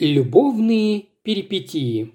[0.00, 2.12] Любовные перипетии.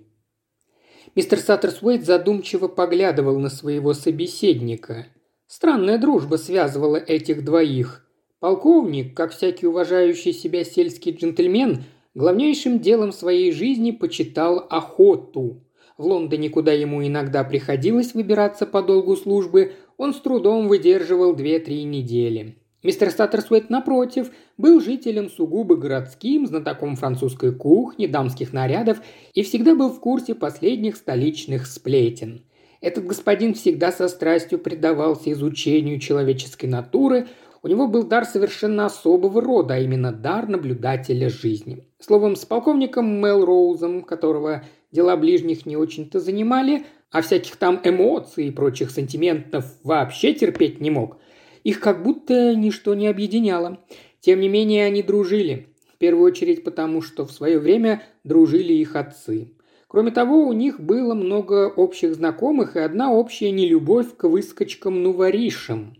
[1.15, 5.07] Мистер Саттерсуэйт задумчиво поглядывал на своего собеседника.
[5.47, 8.07] Странная дружба связывала этих двоих.
[8.39, 11.83] Полковник, как всякий уважающий себя сельский джентльмен,
[12.13, 15.67] главнейшим делом своей жизни почитал охоту.
[15.97, 21.83] В Лондоне, куда ему иногда приходилось выбираться по долгу службы, он с трудом выдерживал две-три
[21.83, 22.62] недели.
[22.83, 29.01] Мистер Саттерсуэт, напротив, был жителем сугубо городским, знатоком французской кухни, дамских нарядов
[29.33, 32.43] и всегда был в курсе последних столичных сплетен.
[32.81, 37.27] Этот господин всегда со страстью предавался изучению человеческой натуры,
[37.61, 41.87] у него был дар совершенно особого рода, а именно дар наблюдателя жизни.
[42.01, 48.51] Словом, с полковником Мелроузом, которого дела ближних не очень-то занимали, а всяких там эмоций и
[48.51, 51.17] прочих сантиментов вообще терпеть не мог–
[51.63, 53.79] их как будто ничто не объединяло.
[54.19, 55.67] Тем не менее, они дружили.
[55.93, 59.51] В первую очередь потому, что в свое время дружили их отцы.
[59.87, 65.95] Кроме того, у них было много общих знакомых и одна общая нелюбовь к выскочкам-нуворишам.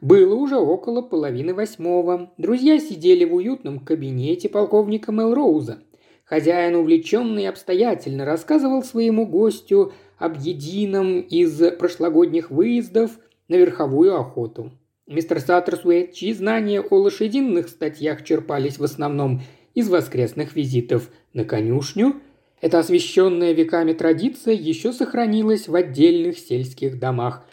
[0.00, 2.32] Было уже около половины восьмого.
[2.38, 5.78] Друзья сидели в уютном кабинете полковника Мелроуза.
[6.24, 13.12] Хозяин, увлеченный и обстоятельно, рассказывал своему гостю об едином из прошлогодних выездов
[13.48, 14.72] на верховую охоту.
[15.08, 19.40] Мистер Саттерсуэйт, чьи знания о лошадиных статьях черпались в основном
[19.72, 22.16] из воскресных визитов на конюшню,
[22.60, 27.44] эта освященная веками традиция еще сохранилась в отдельных сельских домах.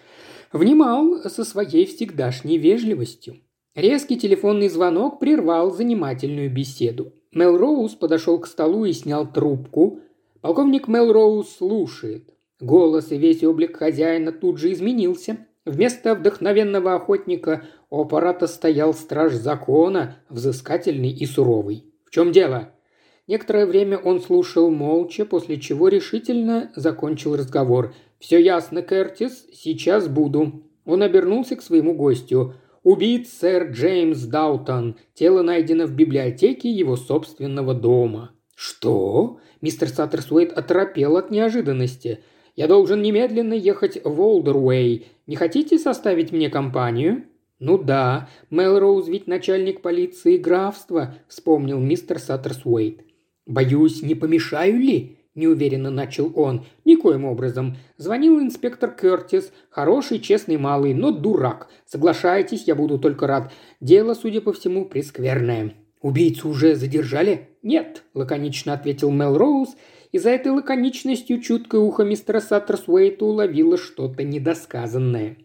[0.52, 3.36] Внимал со своей всегдашней вежливостью.
[3.76, 7.14] Резкий телефонный звонок прервал занимательную беседу.
[7.34, 10.00] Мелроуз подошел к столу и снял трубку.
[10.42, 12.34] Полковник Мелроуз слушает.
[12.60, 19.34] Голос и весь облик хозяина тут же изменился– Вместо вдохновенного охотника у аппарата стоял страж
[19.34, 21.86] закона, взыскательный и суровый.
[22.06, 22.72] «В чем дело?»
[23.28, 27.94] Некоторое время он слушал молча, после чего решительно закончил разговор.
[28.20, 30.64] «Все ясно, Кертис, сейчас буду».
[30.84, 32.56] Он обернулся к своему гостю.
[32.84, 34.98] «Убит сэр Джеймс Даутон.
[35.14, 38.32] Тело найдено в библиотеке его собственного дома».
[38.54, 42.20] «Что?» Мистер Саттерсуэйт оторопел от неожиданности–
[42.56, 45.08] я должен немедленно ехать в Олдервей.
[45.28, 47.24] Не хотите составить мне компанию?»
[47.60, 53.06] «Ну да, Мелроуз ведь начальник полиции графства»,– вспомнил мистер Саттерсуэйт.
[53.46, 56.66] «Боюсь, не помешаю ли?»– неуверенно начал он.
[56.84, 57.78] «Никоим образом.
[57.96, 59.54] Звонил инспектор Кертис.
[59.70, 61.70] Хороший, честный малый, но дурак.
[61.86, 63.54] Соглашайтесь, я буду только рад.
[63.80, 65.74] Дело, судя по всему, прескверное».
[66.02, 69.70] «Убийцу уже задержали?» «Нет»,– лаконично ответил Мелроуз
[70.14, 75.38] и за этой лаконичностью чуткое ухо мистера Саттерсуэйта уловило что-то недосказанное.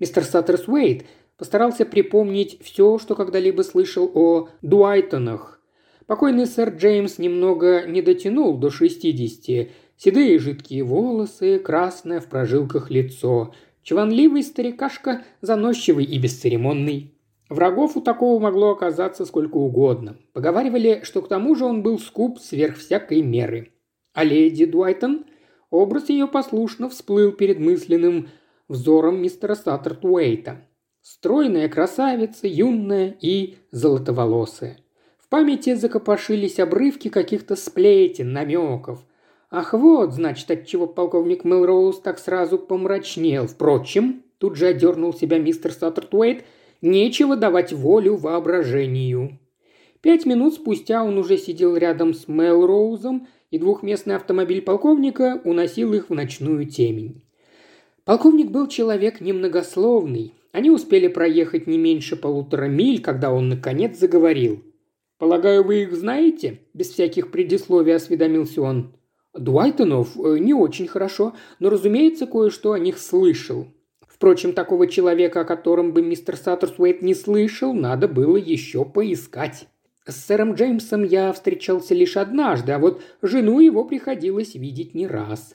[0.00, 1.04] Мистер Саттерсуэйт
[1.38, 5.60] постарался припомнить все, что когда-либо слышал о Дуайтонах.
[6.06, 9.70] Покойный сэр Джеймс немного не дотянул до шестидесяти.
[9.96, 13.54] Седые жидкие волосы, красное в прожилках лицо.
[13.84, 17.14] Чванливый старикашка, заносчивый и бесцеремонный.
[17.48, 20.16] Врагов у такого могло оказаться сколько угодно.
[20.32, 23.70] Поговаривали, что к тому же он был скуп сверх всякой меры.
[24.12, 25.24] А леди Дуайтон?
[25.70, 28.28] Образ ее послушно всплыл перед мысленным
[28.68, 30.66] взором мистера Саттертуэйта.
[31.00, 34.78] Стройная красавица, юная и золотоволосая.
[35.18, 39.06] В памяти закопошились обрывки каких-то сплетен, намеков.
[39.50, 43.46] Ах вот, значит, отчего полковник Мелроуз так сразу помрачнел.
[43.46, 46.44] Впрочем, тут же одернул себя мистер Саттертуэйт,
[46.82, 49.38] нечего давать волю воображению.
[50.00, 56.08] Пять минут спустя он уже сидел рядом с Мелроузом и двухместный автомобиль полковника уносил их
[56.08, 57.22] в ночную темень.
[58.04, 60.34] Полковник был человек немногословный.
[60.52, 64.62] Они успели проехать не меньше полутора миль, когда он наконец заговорил.
[65.18, 68.94] «Полагаю, вы их знаете?»– без всяких предисловий осведомился он.
[69.34, 73.66] «Дуайтонов э, не очень хорошо, но, разумеется, кое-что о них слышал.
[74.08, 79.68] Впрочем, такого человека, о котором бы мистер Саттерсуэйт не слышал, надо было еще поискать».
[80.10, 85.54] С сэром Джеймсом я встречался лишь однажды, а вот жену его приходилось видеть не раз.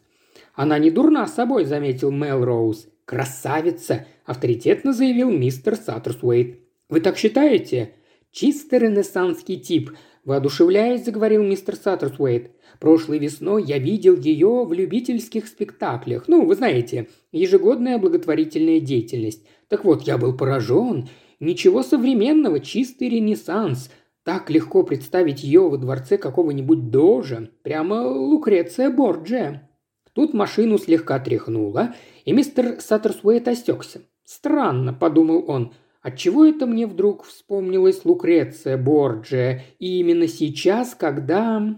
[0.53, 2.87] Она не дурна собой, заметил Мелроуз.
[3.03, 6.59] Красавица, авторитетно заявил мистер Саттерсуэйт.
[6.89, 7.95] Вы так считаете?
[8.31, 9.91] Чисто ренессанский тип,
[10.23, 12.51] воодушевляясь, заговорил мистер Саттерсуэйт.
[12.79, 16.27] Прошлой весной я видел ее в любительских спектаклях.
[16.27, 19.45] Ну, вы знаете, ежегодная благотворительная деятельность.
[19.67, 21.09] Так вот, я был поражен.
[21.41, 23.91] Ничего современного, чистый ренессанс–
[24.25, 29.69] так легко представить ее во дворце какого-нибудь дожа, прямо Лукреция Борджия.
[30.13, 31.93] Тут машину слегка тряхнуло,
[32.25, 34.01] и мистер Саттерсуэйт остекся.
[34.23, 41.75] «Странно»,– подумал он,– «отчего это мне вдруг вспомнилась Лукреция Борджия, и именно сейчас, когда...»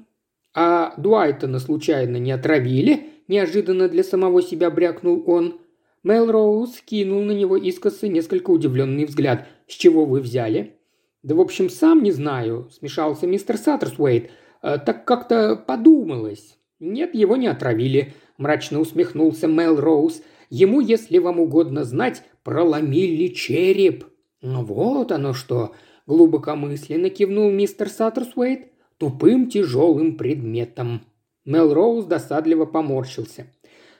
[0.53, 5.59] «А Дуайтона случайно не отравили?»– неожиданно для самого себя брякнул он.
[6.03, 9.47] Мелроуз кинул на него искоса несколько удивленный взгляд.
[9.67, 10.76] «С чего вы взяли?»
[11.23, 14.31] «Да, в общем, сам не знаю»,– смешался мистер Саттерсуэйт.
[14.61, 16.57] «Э, «Так как-то подумалось».
[16.79, 20.21] «Нет, его не отравили»,– мрачно усмехнулся Мелроуз.
[20.49, 24.05] «Ему, если вам угодно знать, проломили череп».
[24.41, 25.73] «Ну вот оно что»,–
[26.05, 31.01] глубокомысленно кивнул мистер Саттерсуэйт тупым тяжелым предметом.
[31.45, 33.47] Мелроуз досадливо поморщился.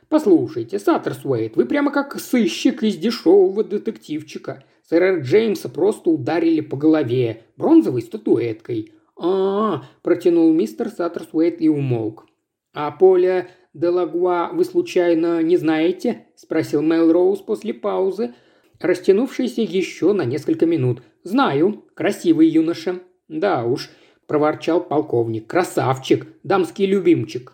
[0.10, 4.64] «Послушайте, Саттерсуэйт, вы прямо как сыщик из дешевого детективчика.
[4.89, 8.94] Сэра Джеймса просто ударили по голове бронзовой статуэткой».
[9.18, 12.25] «А-а-а», протянул мистер Саттерсуэйт и умолк.
[12.74, 18.34] «А Поля Делагуа вы случайно не знаете?»– спросил Мелроуз после паузы,
[18.80, 21.01] растянувшейся еще на несколько минут.
[21.24, 21.83] «Знаю.
[21.94, 23.00] Красивый юноша».
[23.28, 23.90] «Да уж»,–
[24.28, 25.48] проворчал полковник.
[25.48, 27.54] «Красавчик, дамский любимчик».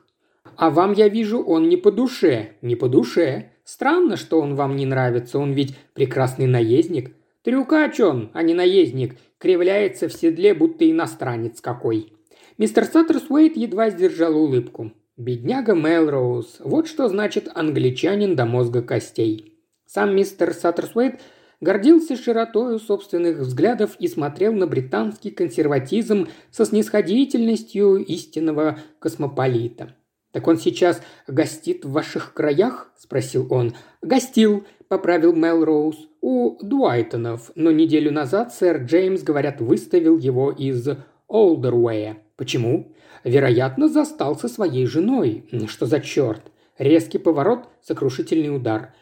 [0.56, 2.52] «А вам, я вижу, он не по душе».
[2.62, 3.52] «Не по душе.
[3.64, 7.16] Странно, что он вам не нравится, он ведь прекрасный наездник».
[7.44, 9.18] «Трюкач он, а не наездник.
[9.38, 12.14] Кривляется в седле, будто иностранец какой».
[12.58, 14.94] Мистер Саттерсуэйт едва сдержал улыбку.
[15.18, 16.58] Бедняга Мелроуз.
[16.60, 19.60] Вот что значит англичанин до мозга костей.
[19.86, 21.20] Сам мистер Саттерсуэйт–
[21.64, 29.96] гордился широтою собственных взглядов и смотрел на британский консерватизм со снисходительностью истинного космополита.
[30.32, 33.76] «Так он сейчас гостит в ваших краях?»– спросил он.
[34.02, 40.88] «Гостил»,– поправил Мелроуз,– «у Дуайтонов, но неделю назад сэр Джеймс, говорят, выставил его из
[41.28, 42.18] Олдервея.
[42.38, 42.94] Почему?
[43.26, 45.44] Вероятно, застал со своей женой.
[45.68, 46.42] Что за черт?
[46.78, 48.94] Резкий поворот, сокрушительный удар.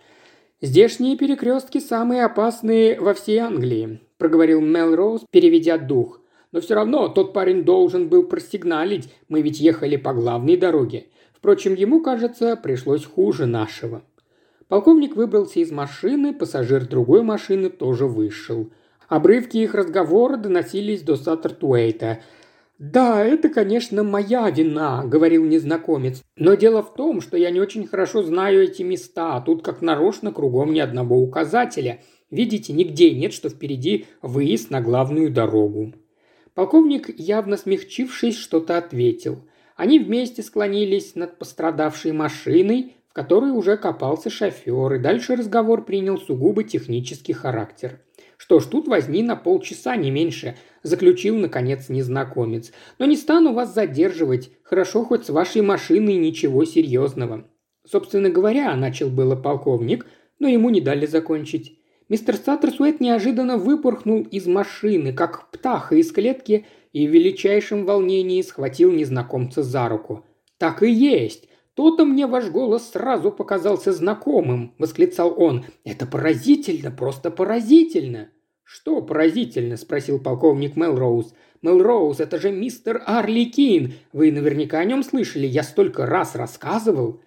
[0.62, 6.21] «Здешние перекрестки самые опасные во всей Англии»,– проговорил Мелроуз, переведя дух.
[6.51, 11.07] «Но все равно тот парень должен был простигналить, мы ведь ехали по главной дороге.
[11.33, 14.03] Впрочем, ему, кажется, пришлось хуже нашего».
[14.71, 18.71] Полковник выбрался из машины, пассажир другой машины тоже вышел.
[19.09, 22.21] Обрывки их разговора доносились до Саттертуэйта–
[22.79, 26.23] «Да, это, конечно, моя вина»,– говорил незнакомец.
[26.35, 30.31] «Но дело в том, что я не очень хорошо знаю эти места, тут как нарочно
[30.31, 32.01] кругом ни одного указателя.
[32.31, 35.94] Видите, нигде нет, что впереди выезд на главную дорогу».
[36.56, 39.44] Полковник, явно смягчившись, что-то ответил.
[39.75, 46.18] Они вместе склонились над пострадавшей машиной, в которой уже копался шофер, и дальше разговор принял
[46.18, 48.00] сугубо технический характер–
[48.42, 52.72] что ж, тут возни на полчаса, не меньше»,– заключил, наконец, незнакомец.
[52.98, 54.50] «Но не стану вас задерживать.
[54.63, 57.46] Хорошо, хоть с вашей машиной ничего серьезного».
[57.88, 60.08] Собственно говоря, начал было полковник,
[60.40, 61.78] но ему не дали закончить.
[62.10, 68.92] Мистер Саттерсуэт неожиданно выпорхнул из машины, как птаха из клетки, и в величайшем волнении схватил
[68.92, 70.25] незнакомца за руку.
[70.58, 71.48] «Так и есть!
[71.81, 75.66] «То-то мне ваш голос сразу показался знакомым»,– восклицал он.
[75.83, 78.30] «Это поразительно, просто поразительно!»
[78.63, 81.33] «Что поразительно?»– спросил полковник Мелроуз.
[81.63, 83.94] «Мелроуз, это же мистер Арли Кин.
[84.13, 87.19] Вы наверняка о нем слышали, я столько раз рассказывал».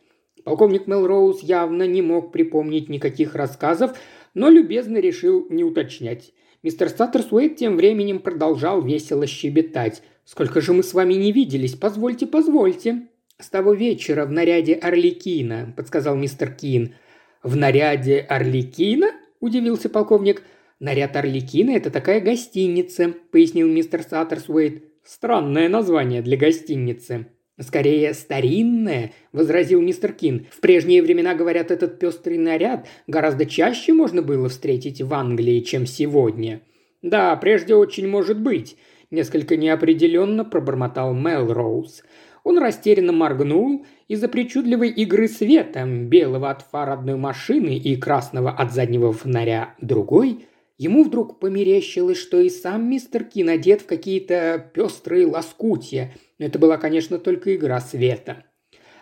[0.45, 3.99] Полковник Мелроуз явно не мог припомнить никаких рассказов,
[4.35, 6.33] но любезно решил не уточнять.
[6.63, 10.05] Мистер Саттерсуэйт тем временем продолжал весело щебетать.
[10.25, 11.75] «Сколько же мы с вами не виделись?
[11.75, 13.09] Позвольте, позвольте».
[13.41, 16.95] «С того вечера в наряде Орликина»,– подсказал мистер Кин.
[17.43, 19.11] «В наряде Орликина?»–
[19.41, 20.43] удивился полковник.
[20.79, 24.85] «Наряд Орликина– это такая гостиница»,– пояснил мистер Саттерсуэйт.
[25.03, 27.27] «Странное название для гостиницы».
[27.61, 30.47] «Скорее, старинное»,– возразил мистер Кин.
[30.51, 35.87] «В прежние времена, говорят, этот пестрый наряд гораздо чаще можно было встретить в Англии, чем
[35.87, 36.63] сегодня».
[37.03, 38.77] «Да, прежде очень может быть»,–
[39.11, 42.03] несколько неопределенно пробормотал Мелроуз.
[42.45, 48.73] Он растерянно моргнул из-за причудливой игры света, белого от фар одной машины и красного от
[48.73, 50.47] заднего фонаря другой.
[50.77, 56.15] Ему вдруг померещилось, что и сам мистер Кин одет в какие-то пестрые лоскутья.
[56.39, 58.45] Это была, конечно, только игра света.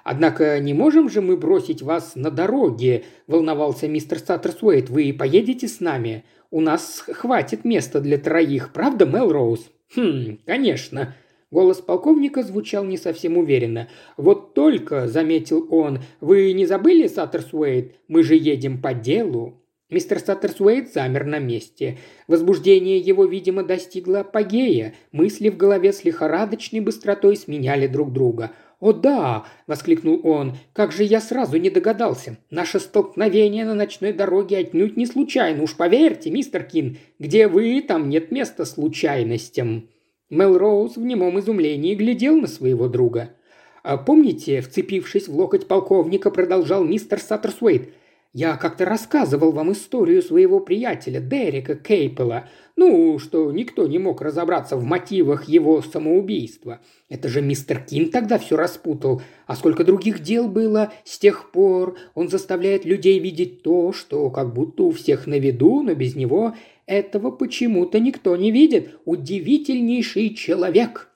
[0.05, 4.91] «Однако не можем же мы бросить вас на дороге»,– волновался мистер Саттерсуэйт.
[4.91, 6.25] «Вы поедете с нами?
[6.51, 11.15] У нас хватит места для троих, правда, Мелроуз?» «Хм, конечно»,
[11.53, 13.89] Голос полковника звучал не совсем уверенно.
[14.17, 17.93] «Вот только»,— заметил он,— «вы не забыли, Саттерсуэйт?
[18.09, 19.63] Мы же едем по делу».
[19.91, 21.99] Мистер Саттерсуэйт замер на месте.
[22.27, 24.95] Возбуждение его, видимо, достигло апогея.
[25.13, 28.53] Мысли в голове с лихорадочной быстротой сменяли друг друга.
[28.81, 30.57] «О да!»– воскликнул он.
[30.73, 32.39] «Как же я сразу не догадался!
[32.49, 35.65] Наше столкновение на ночной дороге отнюдь не случайно.
[35.65, 39.91] Уж поверьте, мистер Кин, где вы, там нет места случайностям».
[40.33, 43.35] Мелроуз в немом изумлении глядел на своего друга.
[43.83, 47.91] А помните, вцепившись в локоть полковника, продолжал мистер Саттерсуэйт,
[48.33, 52.49] я как-то рассказывал вам историю своего приятеля Дерека Кейпела.
[52.77, 56.81] Ну, что никто не мог разобраться в мотивах его самоубийства.
[57.11, 59.21] Это же мистер Кин тогда все распутал.
[59.47, 61.99] А сколько других дел было с тех пор.
[62.15, 66.55] Он заставляет людей видеть то, что как будто у всех на виду, но без него
[66.87, 68.99] этого почему-то никто не видит.
[69.05, 71.12] Удивительнейший человек!»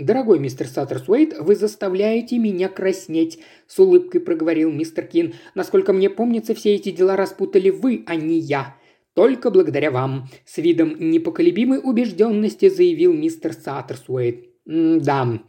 [0.00, 5.34] «Дорогой мистер Саттерсуэйт, вы заставляете меня краснеть»,– с улыбкой проговорил мистер Кин.
[5.54, 8.76] «Насколько мне помнится, все эти дела распутали вы, а не я.
[9.12, 14.46] Только благодаря вам»,– с видом непоколебимой убежденности заявил мистер Саттерсуэйт.
[14.64, 15.42] «Да».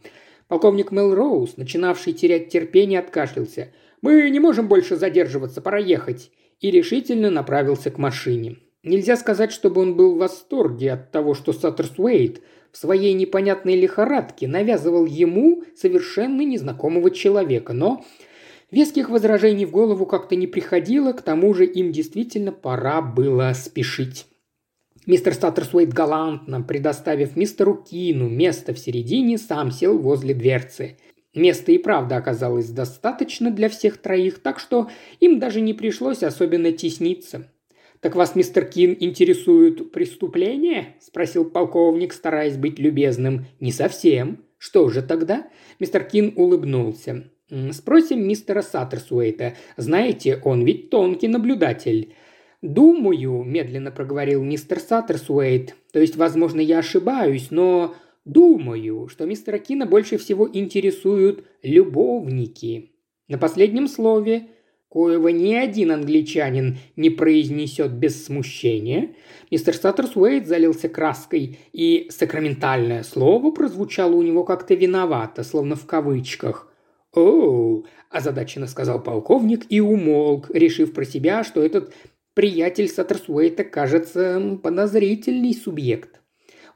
[0.48, 3.72] Полковник Мелроуз, начинавший терять терпение, откашлялся.
[4.02, 6.30] «Мы не можем больше задерживаться, пора ехать»,
[6.60, 8.58] и решительно направился к машине.
[8.82, 12.42] Нельзя сказать, чтобы он был в восторге от того, что Саттерсуэйт
[12.72, 18.04] в своей непонятной лихорадке навязывал ему совершенно незнакомого человека, но
[18.70, 24.26] веских возражений в голову как-то не приходило, к тому же им действительно пора было спешить.
[25.04, 30.96] Мистер Статтерсуэйт галантно, предоставив мистеру Кину место в середине, сам сел возле дверцы.
[31.34, 34.88] Места и правда оказалось достаточно для всех троих, так что
[35.18, 37.50] им даже не пришлось особенно тесниться.
[38.02, 43.46] «Так вас, мистер Кин, интересуют преступления?»– спросил полковник, стараясь быть любезным.
[43.60, 44.44] «Не совсем.
[44.58, 47.30] Что же тогда?» Мистер Кин улыбнулся.
[47.70, 49.54] «Спросим мистера Саттерсуэйта.
[49.76, 52.12] Знаете, он ведь тонкий наблюдатель».
[52.60, 57.94] «Думаю»,– медленно проговорил мистер Саттерсуэйт,– «то есть, возможно, я ошибаюсь, но
[58.24, 62.90] думаю, что мистера Кина больше всего интересуют любовники».
[63.28, 64.48] На последнем слове
[64.92, 69.14] коего ни один англичанин не произнесет без смущения,
[69.50, 76.70] мистер Саттерсуэйт залился краской, и сакраментальное слово прозвучало у него как-то виновато, словно в кавычках.
[77.14, 81.94] «Оу!»– озадаченно сказал полковник и умолк, решив про себя, что этот
[82.34, 86.21] приятель Саттерсуэйта кажется подозрительный субъект.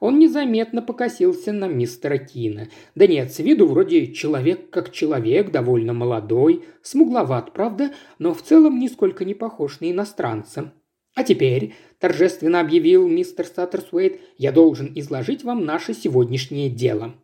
[0.01, 2.69] Он незаметно покосился на мистера Кина.
[2.95, 8.79] Да нет, с виду вроде человек как человек, довольно молодой, смугловат, правда, но в целом
[8.79, 10.73] нисколько не похож на иностранца.
[11.15, 17.15] А теперь, торжественно объявил мистер Саттерсуэйт, я должен изложить вам наше сегодняшнее дело.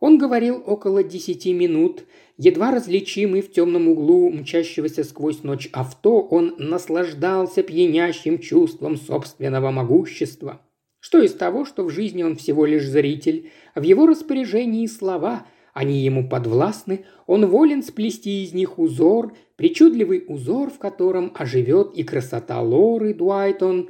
[0.00, 2.04] Он говорил около десяти минут.
[2.38, 10.62] Едва различимый в темном углу мчащегося сквозь ночь авто, он наслаждался пьянящим чувством собственного могущества–
[11.00, 16.00] что из того, что в жизни он всего лишь зритель, в его распоряжении слова, они
[16.00, 22.60] ему подвластны, он волен сплести из них узор, причудливый узор, в котором оживет и красота
[22.60, 23.88] Лоры Дуайтон,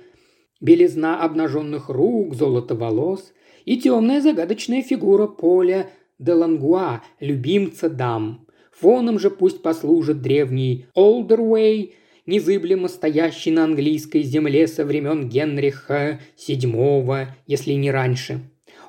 [0.60, 3.32] белизна обнаженных рук, золото волос
[3.64, 8.46] и темная загадочная фигура Поля де Лангуа, любимца дам.
[8.72, 11.94] Фоном же пусть послужит древний Олдервей,
[12.30, 18.40] незыблемо стоящий на английской земле со времен Генриха VII, если не раньше.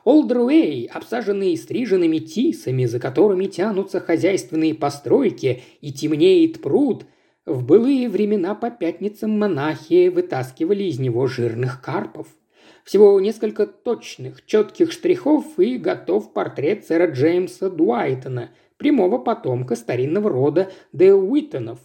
[0.03, 7.05] Олдруэй, обсаженный стриженными тисами, за которыми тянутся хозяйственные постройки и темнеет пруд,
[7.45, 12.27] в былые времена по пятницам монахи вытаскивали из него жирных карпов.
[12.83, 20.71] Всего несколько точных, четких штрихов и готов портрет сэра Джеймса Дуайтона, прямого потомка старинного рода
[20.93, 21.79] Де Уиттонов,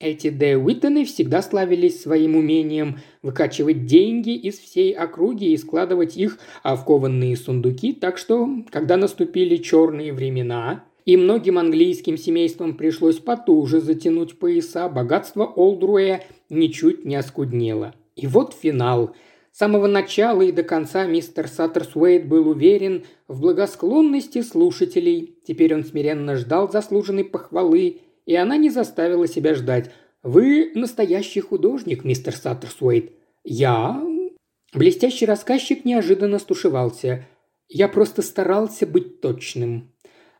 [0.00, 6.38] эти Де Уиттоны всегда славились своим умением выкачивать деньги из всей округи и складывать их
[6.64, 13.80] в кованные сундуки, так что, когда наступили черные времена, и многим английским семействам пришлось потуже
[13.80, 17.94] затянуть пояса, богатство Олдруэя ничуть не оскуднело.
[18.16, 19.14] И вот финал.
[19.52, 25.34] С самого начала и до конца мистер Саттерсуэйт был уверен в благосклонности слушателей.
[25.44, 27.98] Теперь он смиренно ждал заслуженной похвалы
[28.30, 29.90] и она не заставила себя ждать.
[30.22, 33.10] «Вы настоящий художник, мистер Саттерсуэйт».
[33.42, 34.00] «Я?»
[34.72, 37.26] Блестящий рассказчик неожиданно стушевался.
[37.68, 39.92] «Я просто старался быть точным».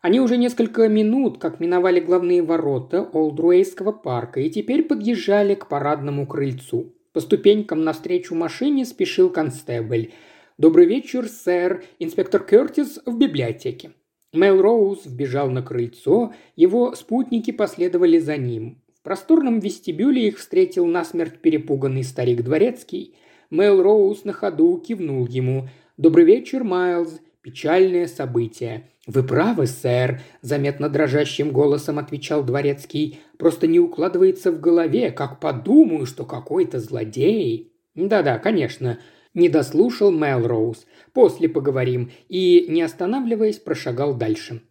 [0.03, 6.29] Они уже несколько минут, как миновали главные ворота Олдруэйского парка, и теперь подъезжали к парадному
[6.29, 6.95] крыльцу.
[7.13, 10.13] По ступенькам навстречу машине спешил констебль.
[10.59, 11.83] «Добрый вечер, сэр.
[11.99, 13.95] Инспектор Кертис в библиотеке».
[14.33, 18.81] Мэл Роуз вбежал на крыльцо, его спутники последовали за ним.
[18.95, 23.17] В просторном вестибюле их встретил насмерть перепуганный старик Дворецкий.
[23.51, 25.69] Мэл Роуз на ходу кивнул ему.
[25.97, 27.21] «Добрый вечер, Майлз.
[27.43, 28.91] Печальное событие».
[29.07, 33.19] «Вы правы, сэр»,– заметно дрожащим голосом отвечал Дворецкий.
[33.39, 37.73] «Просто не укладывается в голове, как подумаю, что какой-то злодей».
[37.97, 39.01] «Да-да, конечно»,–
[39.35, 40.87] не дослушал Мэл Роуз.
[41.13, 44.63] После поговорим», и, не останавливаясь, прошагал дальше.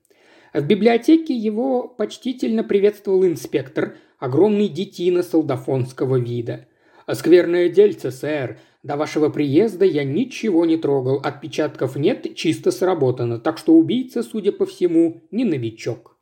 [0.53, 6.67] В библиотеке его почтительно приветствовал инспектор, огромный детина солдафонского вида.
[7.11, 8.59] «Скверное дельце, сэр.
[8.83, 14.51] До вашего приезда я ничего не трогал, отпечатков нет, чисто сработано, так что убийца, судя
[14.51, 16.18] по всему, не новичок».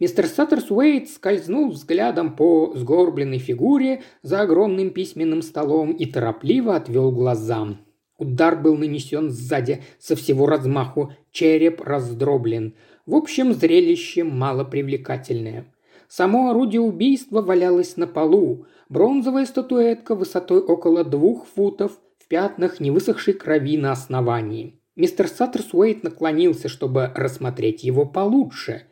[0.00, 7.76] Мистер Саттерсуэйт скользнул взглядом по сгорбленной фигуре за огромным письменным столом и торопливо отвел глаза.
[8.16, 12.74] Удар был нанесен сзади со всего размаху, череп раздроблен.
[13.06, 15.72] В общем, зрелище малопривлекательное.
[16.08, 18.66] Само орудие убийства валялось на полу.
[18.88, 24.80] Бронзовая статуэтка высотой около двух футов в пятнах невысохшей крови на основании.
[24.96, 28.84] Мистер Саттерсуэйт наклонился, чтобы рассмотреть его получше.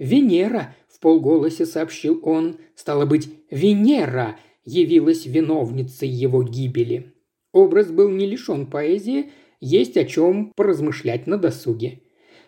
[0.00, 2.56] «Венера!»– в полголосе сообщил он.
[2.74, 7.14] «Стало быть, Венера!» явилась виновницей его гибели.
[7.52, 9.30] Образ был не лишен поэзии,
[9.60, 12.00] есть о чем поразмышлять на досуге.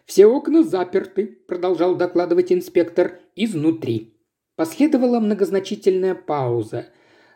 [0.06, 4.14] «Все окна заперты»,– продолжал докладывать инспектор,– «изнутри».
[4.56, 6.87] Последовала многозначительная пауза.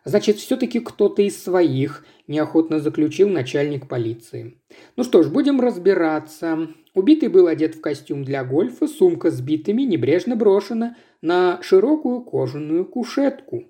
[0.06, 4.56] «Значит, все-таки кто-то из своих»,– неохотно заключил начальник полиции.
[4.94, 6.68] «Ну что ж, будем разбираться.
[6.94, 12.84] Убитый был одет в костюм для гольфа, сумка с битами небрежно брошена на широкую кожаную
[12.84, 13.64] кушетку.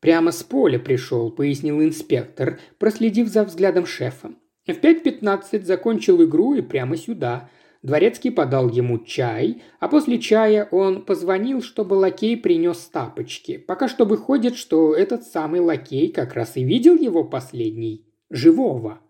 [0.00, 4.34] «Прямо с поля пришел»,– пояснил инспектор, проследив за взглядом шефа.
[4.66, 7.48] В 5.15 закончил игру и прямо сюда.
[7.84, 13.58] Дворецкий подал ему чай, а после чая он позвонил, чтобы лакей принес тапочки.
[13.58, 18.06] Пока что выходит, что этот самый лакей как раз и видел его последний.
[18.30, 19.00] Живого.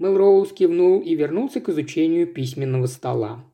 [0.00, 3.44] Мелроуз кивнул и вернулся к изучению письменного стола.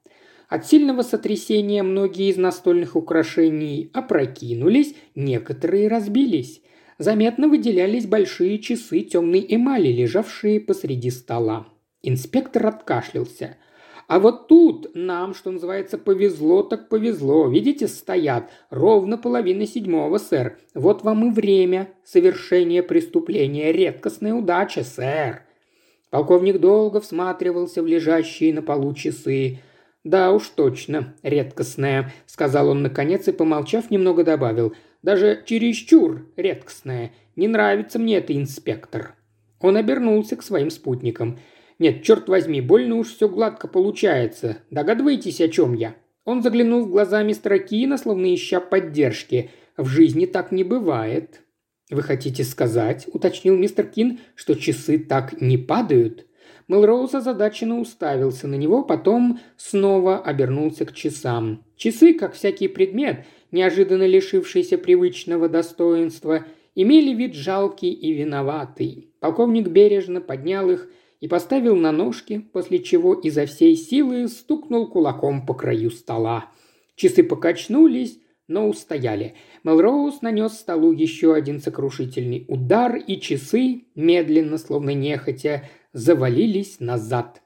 [0.48, 6.62] От сильного сотрясения многие из настольных украшений опрокинулись, некоторые разбились.
[6.96, 11.66] Заметно выделялись большие часы темной эмали, лежавшие посреди стола.
[12.02, 13.58] Инспектор откашлялся.
[14.12, 17.48] А вот тут нам, что называется, повезло так повезло.
[17.48, 18.50] Видите, стоят.
[18.68, 20.58] Ровно половина седьмого, сэр.
[20.74, 23.72] Вот вам и время совершения преступления.
[23.72, 25.44] Редкостная удача, сэр.
[26.10, 29.60] Полковник долго всматривался в лежащие на полу часы.
[30.04, 34.74] «Да уж точно, редкостная»,— сказал он наконец и, помолчав, немного добавил.
[35.02, 37.12] «Даже чересчур редкостная.
[37.34, 39.14] Не нравится мне это, инспектор».
[39.58, 41.38] Он обернулся к своим спутникам.
[41.82, 44.58] «Нет, черт возьми, больно уж все гладко получается.
[44.70, 49.50] Догадываетесь, о чем я?» Он заглянул в глаза мистера Кина, словно ища поддержки.
[49.76, 51.40] «В жизни так не бывает».
[51.90, 56.24] «Вы хотите сказать,— уточнил мистер Кин,— что часы так не падают?»
[56.68, 61.64] Мелроуз озадаченно уставился на него, потом снова обернулся к часам.
[61.74, 69.12] Часы, как всякий предмет, неожиданно лишившийся привычного достоинства, имели вид жалкий и виноватый.
[69.18, 70.88] Полковник бережно поднял их
[71.22, 76.50] и поставил на ножки, после чего изо всей силы стукнул кулаком по краю стола.
[76.96, 79.34] Часы покачнулись, но устояли.
[79.62, 87.40] Мелроуз нанес столу еще один сокрушительный удар, и часы, медленно, словно нехотя, завалились назад.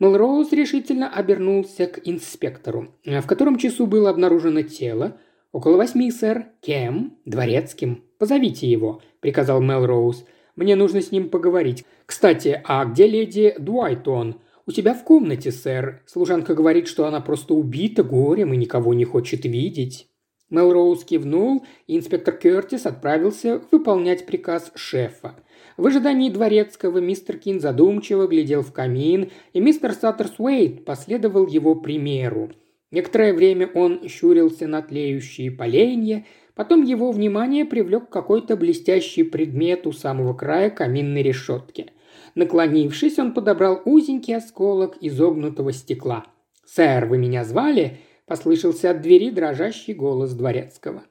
[0.00, 2.88] Мелроуз решительно обернулся к инспектору.
[3.04, 5.16] В котором часу было обнаружено тело?
[5.52, 6.46] «Около восьми, сэр.
[6.60, 7.18] Кем?
[7.24, 8.02] Дворецким.
[8.18, 10.24] Позовите его»,— приказал Мелроуз.
[10.56, 11.84] «Мне нужно с ним поговорить.
[12.06, 16.02] Кстати, а где леди Дуайтон?» «У тебя в комнате, сэр.
[16.06, 20.08] Служанка говорит, что она просто убита горем и никого не хочет видеть».
[20.50, 25.34] Мелроуз кивнул, и инспектор Кертис отправился выполнять приказ шефа.
[25.78, 32.50] В ожидании дворецкого мистер Кин задумчиво глядел в камин, и мистер Саттерсуэйт последовал его примеру.
[32.90, 39.92] Некоторое время он щурился на тлеющие поленья, потом его внимание привлек какой-то блестящий предмет у
[39.92, 41.92] самого края каминной решетки.
[42.34, 46.24] Наклонившись, он подобрал узенький осколок изогнутого стекла.
[46.64, 48.00] «Сэр, вы меня звали?»
[48.32, 51.02] послышался от двери дрожащий голос дворецкого.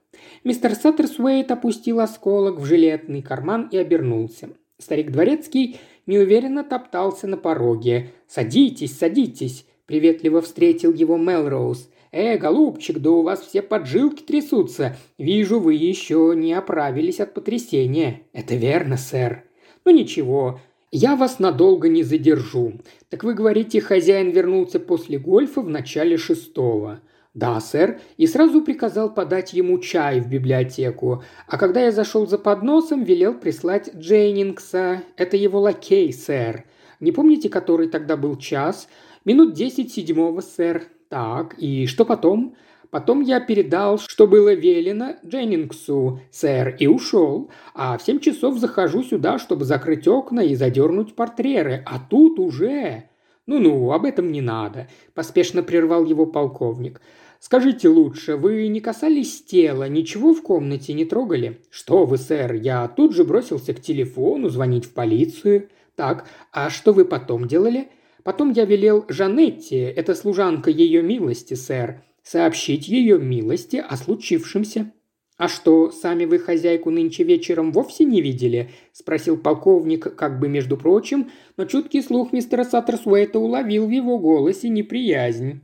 [0.43, 4.49] Мистер Саттерсуэйт опустил осколок в жилетный карман и обернулся.
[4.79, 8.09] Старик дворецкий неуверенно топтался на пороге.
[8.27, 11.89] «Садитесь, садитесь!»– приветливо встретил его Мелроуз.
[12.13, 14.95] «Э, голубчик, да у вас все поджилки трясутся.
[15.17, 18.21] Вижу, вы еще не оправились от потрясения».
[18.31, 19.43] «Это верно, сэр».
[19.83, 22.71] «Ну ничего, я вас надолго не задержу.
[23.09, 27.01] Так вы говорите, хозяин вернулся после гольфа в начале шестого.
[27.33, 32.37] «Да, сэр», и сразу приказал подать ему чай в библиотеку, а когда я зашел за
[32.37, 35.03] подносом, велел прислать Джейнингса.
[35.17, 36.63] Это его лакей, сэр.
[37.01, 38.87] Не помните, который тогда был час?
[39.23, 40.87] Минут десять седьмого, сэр.
[41.07, 42.55] Так, и что потом?
[42.89, 47.51] Потом я передал, что было велено Дженнингсу, сэр, и ушел.
[47.75, 51.83] А в семь часов захожу сюда, чтобы закрыть окна и задернуть портреты.
[51.85, 53.03] А тут уже...
[53.47, 57.01] «Ну-ну, об этом не надо»,– поспешно прервал его полковник.
[57.39, 61.59] Скажите лучше, вы не касались тела, ничего в комнате не трогали?
[61.71, 65.69] Что вы, сэр, я тут же бросился к телефону, звонить в полицию.
[65.95, 67.89] Так, а что вы потом делали?
[68.23, 74.91] Потом я велел Жанетте, это служанка ее милости, сэр, сообщить ее милости о случившемся.
[75.37, 80.77] «А что, сами вы хозяйку нынче вечером вовсе не видели?»– спросил полковник, как бы между
[80.77, 85.61] прочим, но чуткий слух мистера Саттерсуэйта уловил в его голосе неприязнь.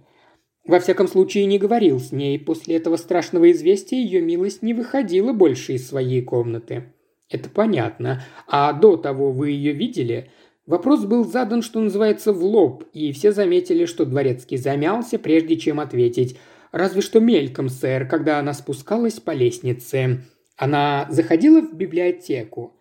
[0.68, 2.38] Во всяком случае, не говорил с ней.
[2.38, 6.92] После этого страшного известия ее милость не выходила больше из своей комнаты.
[7.30, 8.24] Это понятно.
[8.48, 10.30] А до того вы ее видели?
[10.68, 15.80] Вопрос был задан, что называется, в лоб, и все заметили, что дворецкий замялся, прежде чем
[15.80, 16.38] ответить.
[16.74, 20.24] Разве что мельком, сэр, когда она спускалась по лестнице.
[20.58, 22.76] Она заходила в библиотеку.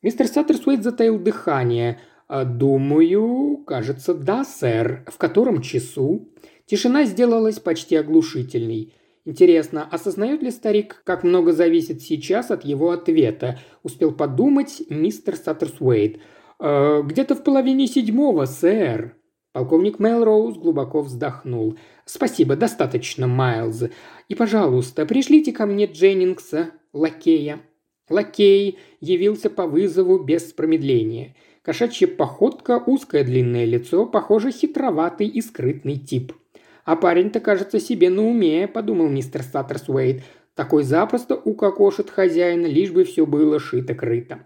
[0.00, 2.00] Мистер Саттерсуэйт затаил дыхание.
[2.26, 5.04] «А, «Думаю, кажется, да, сэр.
[5.06, 6.28] В котором часу?»
[6.64, 8.94] Тишина сделалась почти оглушительной.
[9.26, 13.58] Интересно, осознает ли старик, как много зависит сейчас от его ответа?
[13.82, 16.18] Успел подумать мистер Саттерсуэйт.
[16.60, 19.16] «Э, «Где-то в половине седьмого, сэр».
[19.52, 21.78] Полковник Мелроуз глубоко вздохнул.
[22.04, 23.84] «Спасибо, достаточно, Майлз.
[24.28, 27.60] И, пожалуйста, пришлите ко мне Дженнингса, лакея».
[28.08, 31.34] Лакей явился по вызову без промедления.
[31.62, 36.32] Кошачья походка, узкое длинное лицо, похоже, хитроватый и скрытный тип–
[36.86, 40.22] «А парень-то, кажется, себе на уме»,– подумал мистер Саттерсуэйт.
[40.54, 44.38] «Такой запросто укокошит хозяина, лишь бы все было шито-крыто».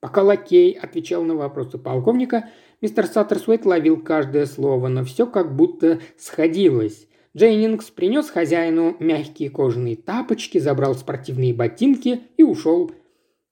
[0.00, 6.00] Пока лакей отвечал на вопросы полковника, мистер Саттерсуэйт ловил каждое слово, но все как будто
[6.16, 7.08] сходилось.
[7.36, 12.92] Джейнингс принес хозяину мягкие кожаные тапочки, забрал спортивные ботинки и ушел.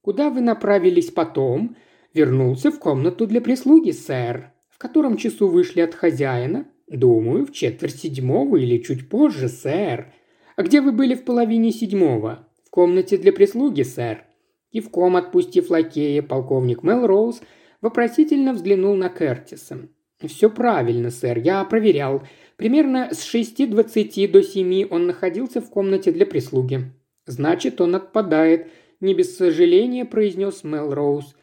[0.02, 1.76] «Куда вы направились потом?»
[2.14, 4.52] «Вернулся в комнату для прислуги, сэр».
[4.68, 10.12] «В котором часу вышли от хозяина?» «Думаю, в четверть седьмого или чуть позже, сэр».
[10.54, 14.24] «А где вы были в половине седьмого?» «В комнате для прислуги, сэр».
[14.72, 17.40] Кивком отпустив лакея, полковник Мелроуз
[17.81, 19.88] вопросительно взглянул на Кертиса.
[20.24, 22.22] «Все правильно, сэр, я проверял.
[22.57, 26.92] Примерно с шести двадцати до семи он находился в комнате для прислуги».
[27.26, 28.68] «Значит, он отпадает»,–
[29.00, 31.35] не без сожаления произнес Мелроуз.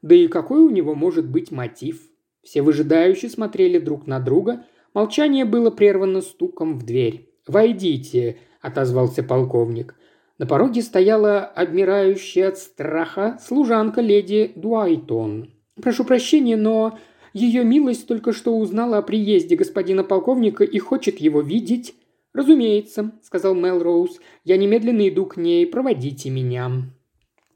[0.00, 2.00] «Да и какой у него может быть мотив?»
[2.42, 4.64] Все выжидающие смотрели друг на друга,
[4.94, 7.30] Молчание было прервано стуком в дверь.
[7.46, 9.94] «Войдите»,– отозвался полковник.
[10.42, 15.52] На пороге стояла обмирающая от страха служанка леди Дуайтон.
[15.80, 16.98] «Прошу прощения, но
[17.32, 21.94] ее милость только что узнала о приезде господина полковника и хочет его видеть».
[22.34, 26.72] «Разумеется»,– сказал Мелроуз,– «я немедленно иду к ней, проводите меня».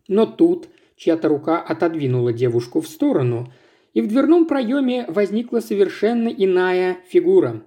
[0.07, 3.53] Но тут чья-то рука отодвинула девушку в сторону–
[3.97, 7.63] и в дверном проеме возникла совершенно иная фигура.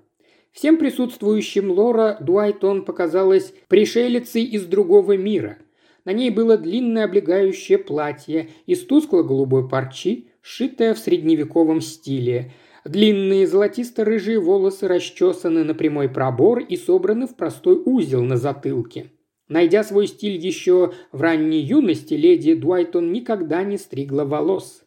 [0.51, 5.57] Всем присутствующим Лора Дуайтон показалась пришелицей из другого мира.
[6.05, 12.53] На ней было длинное облегающее платье из тускло-голубой парчи, сшитое в средневековом стиле.
[12.83, 19.11] Длинные золотисто-рыжие волосы расчесаны на прямой пробор и собраны в простой узел на затылке.
[19.49, 24.83] Найдя свой стиль еще в ранней юности, леди Дуайтон никогда не стригла волос.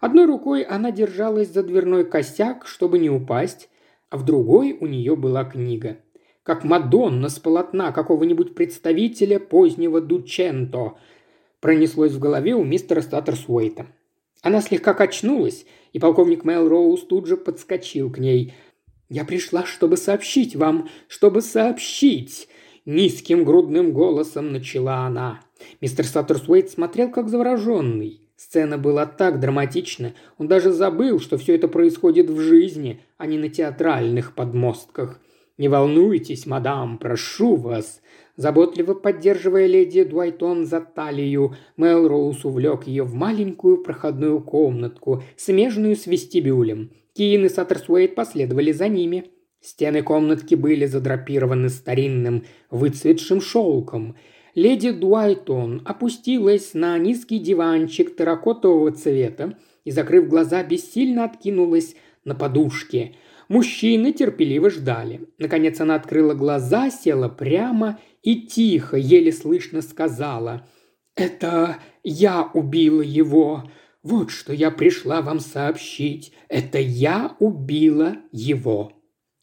[0.00, 3.68] Одной рукой она держалась за дверной косяк, чтобы не упасть,
[4.10, 5.98] а в другой у нее была книга.
[6.42, 10.94] Как Мадонна с полотна какого-нибудь представителя позднего Дученто
[11.60, 13.86] пронеслось в голове у мистера Статтерсуэйта.
[14.42, 18.54] Она слегка качнулась, и полковник Мелроуз тут же подскочил к ней.
[19.08, 22.48] «Я пришла, чтобы сообщить вам, чтобы сообщить!»
[22.84, 25.40] Низким грудным голосом начала она.
[25.80, 28.20] Мистер Саттерсуэйт смотрел как завороженный.
[28.36, 33.38] Сцена была так драматична, он даже забыл, что все это происходит в жизни, а не
[33.38, 35.20] на театральных подмостках.
[35.56, 38.02] «Не волнуйтесь, мадам, прошу вас!»
[38.36, 46.06] Заботливо поддерживая леди Дуайтон за талию, Мелроуз увлек ее в маленькую проходную комнатку, смежную с
[46.06, 46.90] вестибюлем.
[47.14, 49.30] Киин и Саттерсуэйт последовали за ними.
[49.62, 54.16] Стены комнатки были задрапированы старинным выцветшим шелком–
[54.56, 63.14] леди Дуайтон опустилась на низкий диванчик терракотового цвета и, закрыв глаза, бессильно откинулась на подушке.
[63.48, 65.28] Мужчины терпеливо ждали.
[65.38, 70.66] Наконец она открыла глаза, села прямо и тихо, еле слышно сказала
[71.14, 73.70] «Это я убила его.
[74.02, 76.32] Вот что я пришла вам сообщить.
[76.48, 78.92] Это я убила его».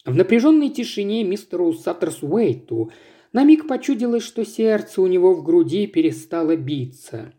[0.04, 2.92] В напряженной тишине мистеру Саттерсуэйту
[3.34, 7.34] на миг почудилось, что сердце у него в груди перестало биться.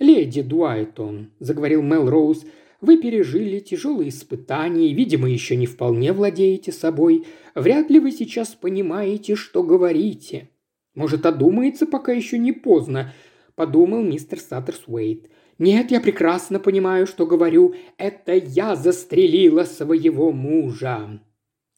[0.00, 2.44] «Леди Дуайтон»,– заговорил Мел Роуз,–
[2.84, 7.24] Вы пережили тяжелые испытания и, видимо, еще не вполне владеете собой.
[7.54, 10.50] Вряд ли вы сейчас понимаете, что говорите.
[10.94, 13.14] Может, одумается, пока еще не поздно,
[13.54, 15.30] подумал мистер Саттерсуэйт.
[15.58, 17.74] Нет, я прекрасно понимаю, что говорю.
[17.96, 21.22] Это я застрелила своего мужа.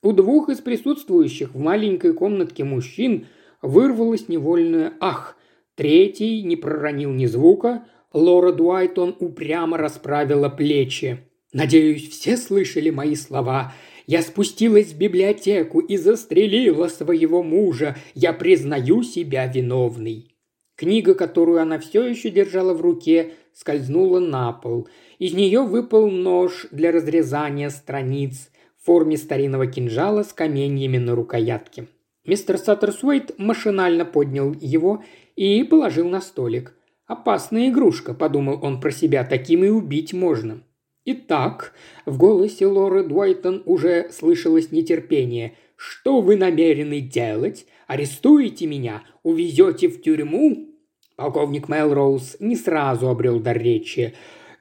[0.03, 3.27] У двух из присутствующих в маленькой комнатке мужчин
[3.63, 5.37] вырвалось невольное «ах».
[5.75, 7.85] Третий не проронил ни звука.
[8.13, 11.19] Лора Дуайтон упрямо расправила плечи.
[11.53, 13.75] «Надеюсь, все слышали мои слова.
[14.07, 17.97] Я спустилась в библиотеку и застрелила своего мужа.
[18.15, 20.33] Я признаю себя виновной».
[20.77, 24.89] Книга, которую она все еще держала в руке, скользнула на пол.
[25.19, 31.89] Из нее выпал нож для разрезания страниц в форме старинного кинжала с каменьями на рукоятке.
[32.27, 35.05] Мистер Саттерсуэйт машинально поднял его
[35.37, 36.75] и положил на столик.
[37.07, 40.63] «Опасная игрушка»,– подумал он про себя,– «таким и убить можно».
[41.05, 41.73] «Итак»,–
[42.07, 45.55] в голосе Лоры Дуайтон уже слышалось нетерпение.
[45.77, 47.67] «Что вы намерены делать?
[47.87, 49.05] Арестуете меня?
[49.23, 50.71] Увезете в тюрьму?»
[51.15, 54.15] Полковник Мелроуз не сразу обрел дар речи.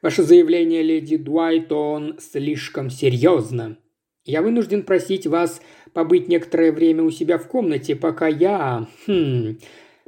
[0.04, 3.78] «Ваше заявление, леди Дуайтон, слишком серьезно.
[4.24, 5.62] Я вынужден просить вас
[5.96, 8.86] побыть некоторое время у себя в комнате, пока я...
[9.08, 9.58] Хм...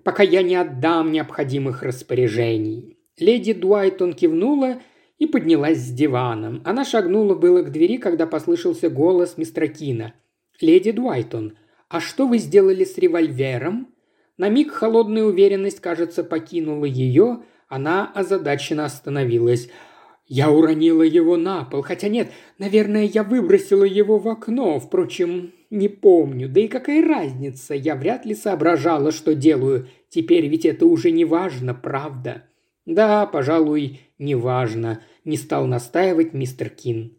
[0.04, 2.98] Пока я не отдам необходимых распоряжений».
[3.18, 4.82] Леди Дуайтон кивнула
[5.18, 6.62] и поднялась с диваном.
[6.66, 10.14] Она шагнула было к двери, когда послышался голос мистера Кина.
[10.62, 11.58] «Леди Дуайтон,
[11.90, 13.88] а что вы сделали с револьвером?»
[14.38, 19.70] На миг холодная уверенность, кажется, покинула ее, она озадаченно остановилась.
[20.28, 25.88] Я уронила его на пол, хотя нет, наверное, я выбросила его в окно, впрочем, не
[25.88, 26.50] помню.
[26.50, 29.88] Да и какая разница, я вряд ли соображала, что делаю.
[30.10, 32.44] Теперь ведь это уже не важно, правда?
[32.86, 37.18] Да, пожалуй, не важно, не стал настаивать мистер Кин.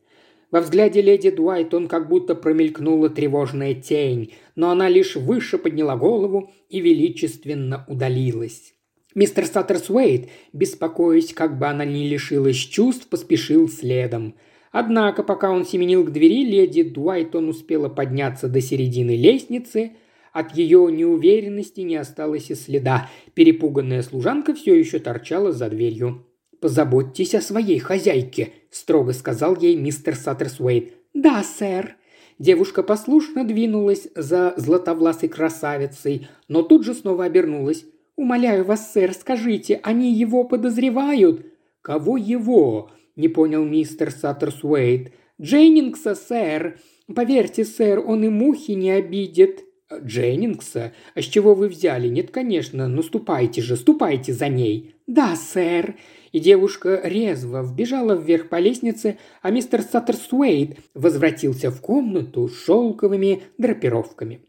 [0.50, 5.96] Во взгляде леди Дуайт он как будто промелькнула тревожная тень, но она лишь выше подняла
[5.96, 8.72] голову и величественно удалилась.
[9.14, 14.37] Мистер Саттерсуэйт, беспокоясь, как бы она не лишилась чувств, поспешил следом.
[14.72, 19.92] Однако, пока он семенил к двери, леди Дуайтон успела подняться до середины лестницы.
[20.33, 23.09] От ее неуверенности не осталось и следа.
[23.35, 26.26] Перепуганная служанка все еще торчала за дверью.
[26.61, 30.92] «Позаботьтесь о своей хозяйке»,– строго сказал ей мистер Саттерсуэйт.
[31.14, 31.96] «Да, сэр».
[32.38, 37.85] Девушка послушно двинулась за златовласой красавицей, но тут же снова обернулась.
[38.16, 41.46] «Умоляю вас, сэр, скажите, они его подозревают?»
[41.81, 45.12] «Кого его?»– не понял мистер Саттерсуэйт.
[45.40, 46.78] «Дженнингса, сэр.
[47.14, 49.64] Поверьте, сэр, он и мухи не обидит».
[49.92, 50.92] «Дженнингса?
[51.14, 52.09] А с чего вы взяли?
[52.09, 54.94] Нет, конечно, но ступайте же, ступайте за ней».
[55.07, 55.96] «Да, сэр»,
[56.33, 63.42] и девушка резво вбежала вверх по лестнице, а мистер Саттерсуэйт возвратился в комнату с шелковыми
[63.57, 64.42] драпировками.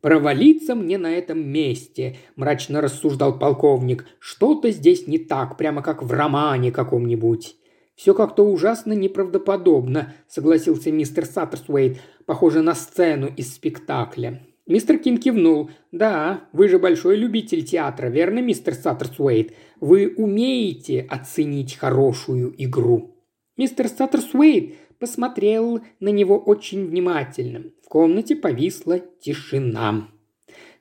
[0.00, 4.06] «Провалиться мне на этом месте»,– мрачно рассуждал полковник.
[4.18, 7.56] «Что-то здесь не так, прямо как в романе каком-нибудь».
[8.02, 14.42] «Все как-то ужасно неправдоподобно»,– согласился мистер Саттерсуэйт, похоже на сцену из спектакля.
[14.66, 15.70] Мистер Кин кивнул.
[15.92, 19.54] «Да, вы же большой любитель театра, верно, мистер Саттерсуэйт?
[19.80, 23.14] Вы умеете оценить хорошую игру».
[23.56, 27.66] Мистер Саттерсуэйт посмотрел на него очень внимательно.
[27.86, 30.08] В комнате повисла тишина.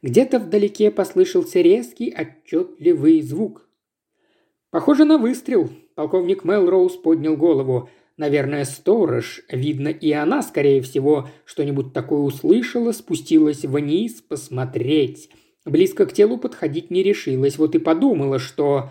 [0.02, 3.70] Где-то вдалеке послышался резкий, отчетливый звук.
[4.72, 5.70] «Похоже на выстрел»,–
[6.02, 7.88] полковник Мелроуз поднял голову.
[8.18, 15.30] Наверное, сторож, видно, и она, скорее всего, что-нибудь такое услышала, спустилась вниз посмотреть.
[15.64, 18.90] Близко к телу подходить не решилась, вот и подумала, что...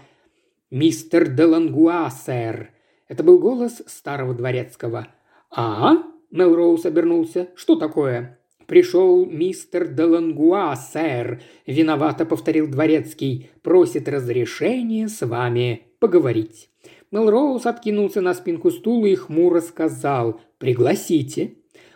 [0.70, 2.70] «Мистер Делангуа, сэр!»
[3.08, 5.08] Это был голос старого дворецкого.
[5.50, 5.96] «А?»–
[6.30, 7.48] Мелроуз обернулся.
[7.56, 13.50] «Что такое?» «Пришел мистер Делангуа, сэр»,– виновато повторил дворецкий.
[13.62, 16.70] «Просит разрешения с вами поговорить».
[17.10, 21.54] Мелроуз откинулся на спинку стула и хмуро сказал «Пригласите».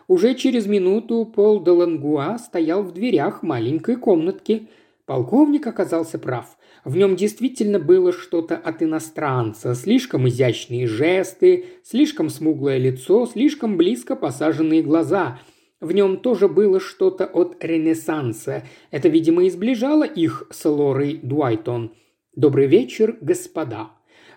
[0.09, 4.68] Уже через минуту Пол де Лангуа стоял в дверях маленькой комнатки.
[5.07, 6.59] Полковник оказался прав.
[6.85, 9.74] В нем действительно было что-то от иностранца.
[9.74, 15.38] Слишком изящные жесты, слишком смуглое лицо, слишком близко посаженные глаза.
[15.81, 18.64] В нем тоже было что-то от Ренессанса.
[18.90, 21.92] Это, видимо, изближало их с Лорой Дуайтон.
[22.35, 23.90] «Добрый вечер, господа»,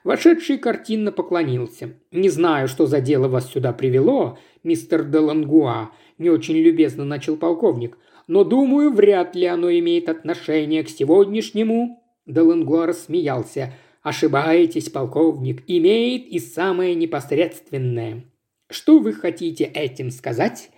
[0.07, 1.89] Вошедший картинно поклонился.
[2.13, 7.97] «Не знаю, что за дело вас сюда привело, мистер Делангуа»,– не очень любезно начал полковник.
[8.25, 12.01] «Но, думаю, вряд ли оно имеет отношение к сегодняшнему».
[12.25, 13.73] Делангуа рассмеялся.
[14.01, 18.23] Ошибаетесь, полковник, имеет и самое непосредственное.
[18.69, 20.69] Что вы хотите этим сказать?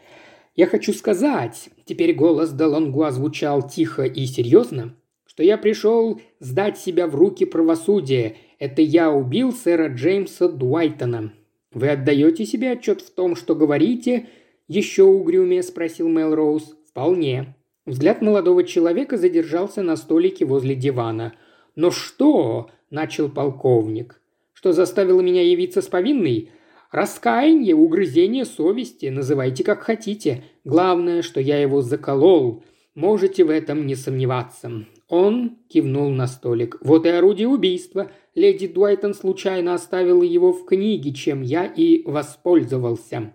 [0.56, 4.96] Я хочу сказать, теперь голос Делангуа звучал тихо и серьезно,
[5.28, 8.36] что я пришел сдать себя в руки правосудия.
[8.60, 11.34] Это я убил сэра Джеймса Дуайтона.
[11.72, 14.28] Вы отдаете себе отчет в том, что говорите?
[14.68, 16.76] Еще угрюмее спросил Мелроуз.
[16.90, 17.56] Вполне.
[17.86, 21.34] Взгляд молодого человека задержался на столике возле дивана.
[21.76, 24.22] «Но что?»– начал полковник.
[24.54, 26.52] «Что заставило меня явиться с повинной?
[26.92, 30.44] Раскаяние, угрызение совести, называйте как хотите.
[30.66, 32.64] Главное, что я его заколол.
[32.96, 34.86] Можете в этом не сомневаться.
[35.08, 36.78] Он кивнул на столик.
[36.82, 38.12] Вот и орудие убийства.
[38.40, 43.34] Леди Дуайтон случайно оставила его в книге, чем я и воспользовался.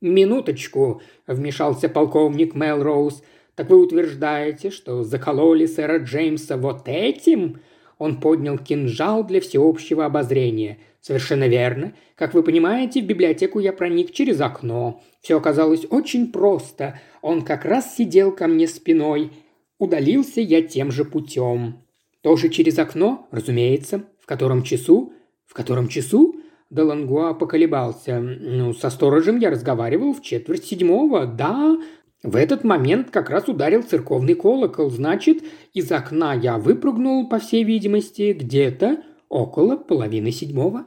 [0.00, 3.22] «Минуточку»,– вмешался полковник Мелроуз.
[3.54, 7.60] «Так вы утверждаете, что закололи сэра Джеймса вот этим?»
[7.98, 10.78] Он поднял кинжал для всеобщего обозрения.
[11.02, 11.92] «Совершенно верно.
[12.14, 15.02] Как вы понимаете, в библиотеку я проник через окно.
[15.20, 16.98] Все оказалось очень просто.
[17.20, 19.32] Он как раз сидел ко мне спиной.
[19.78, 21.84] Удалился я тем же путем.
[22.22, 24.06] Тоже через окно, разумеется.
[24.20, 25.12] В котором часу?
[25.46, 26.36] В котором часу?
[26.70, 28.20] Делангуа поколебался.
[28.20, 31.26] «Ну, со сторожем я разговаривал в четверть седьмого.
[31.26, 31.76] Да,
[32.22, 37.64] в этот момент как раз ударил церковный колокол, значит, из окна я выпрыгнул, по всей
[37.64, 40.84] видимости, где-то около половины седьмого.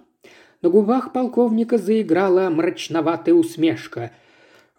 [0.61, 4.11] На губах полковника заиграла мрачноватая усмешка.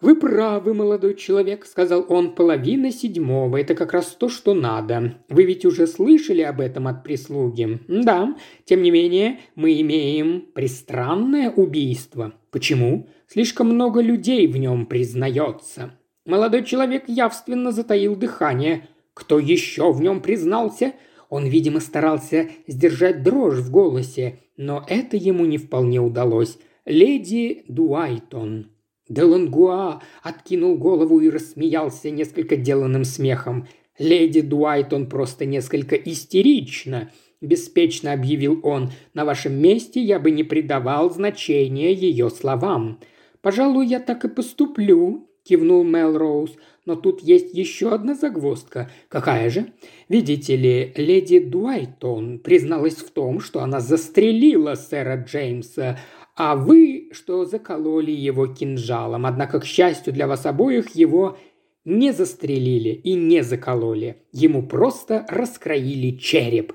[0.05, 3.57] «Вы правы, молодой человек»,— сказал он,— «половина седьмого.
[3.57, 5.15] Это как раз то, что надо.
[5.29, 8.37] Вы ведь уже слышали об этом от прислуги?» «Да.
[8.65, 12.35] Тем не менее, мы имеем пристранное убийство.
[12.51, 13.09] Почему?
[13.25, 15.97] Слишком много людей в нем признается».
[16.23, 18.87] Молодой человек явственно затаил дыхание.
[19.15, 20.93] Кто еще в нем признался?
[21.29, 26.59] Он, видимо, старался сдержать дрожь в голосе, но это ему не вполне удалось.
[26.85, 28.74] «Леди Дуайтон».
[29.07, 33.67] Делангуа откинул голову и рассмеялся несколько деланным смехом.
[33.99, 38.91] «Леди Дуайтон просто несколько истерична»,– беспечно объявил он.
[39.13, 42.99] «На вашем месте я бы не придавал значения ее словам.
[43.41, 46.57] Пожалуй, я так и поступлю, кивнул Мелроуз.
[46.85, 48.91] «Но тут есть еще одна загвоздка.
[49.09, 49.73] Какая же?
[50.07, 55.97] Видите ли, леди Дуайтон призналась в том, что она застрелила сэра Джеймса,
[56.35, 59.25] а вы, что закололи его кинжалом.
[59.25, 61.37] Однако, к счастью для вас обоих, его
[61.85, 64.23] не застрелили и не закололи.
[64.31, 66.73] Ему просто раскроили череп.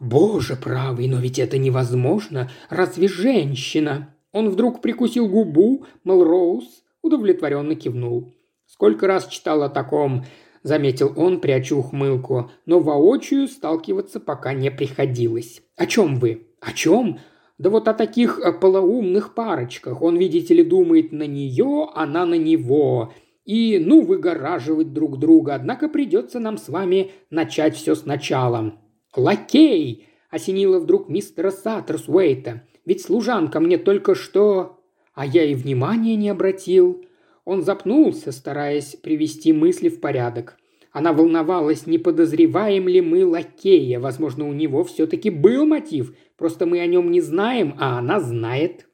[0.00, 2.50] Боже правый, но ведь это невозможно.
[2.70, 4.14] Разве женщина?
[4.32, 6.64] Он вдруг прикусил губу, Мелроуз
[7.02, 8.32] удовлетворенно кивнул.
[8.66, 10.24] «Сколько раз читал о таком»,–
[10.62, 15.62] заметил он, пряча ухмылку, но воочию сталкиваться пока не приходилось.
[15.76, 16.48] «О чем вы?
[16.60, 17.20] О чем?»
[17.58, 20.02] Да вот о таких э, полоумных парочках.
[20.02, 23.12] Он, видите ли, думает на нее, она на него.
[23.44, 25.54] И, ну, выгораживать друг друга.
[25.54, 28.74] Однако придется нам с вами начать все сначала.
[29.16, 32.62] «Лакей!»– осенило вдруг мистера Саттерсуэйта.
[32.84, 34.80] «Ведь служанка мне только что...»
[35.14, 37.04] а я и внимания не обратил.
[37.44, 40.56] Он запнулся, стараясь привести мысли в порядок.
[40.94, 43.98] Она волновалась, не подозреваем ли мы лакея.
[43.98, 48.86] Возможно, у него все-таки был мотив, просто мы о нем не знаем, а она знает.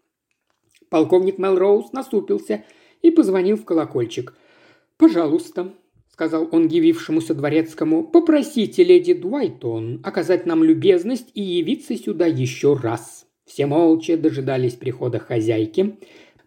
[0.88, 2.64] Полковник Мелроуз насупился
[3.02, 4.34] и позвонил в колокольчик.
[4.96, 5.74] «Пожалуйста»,—
[6.08, 13.26] сказал он явившемуся дворецкому,— «попросите леди Дуайтон оказать нам любезность и явиться сюда еще раз».
[13.44, 15.98] Все молча дожидались прихода хозяйки.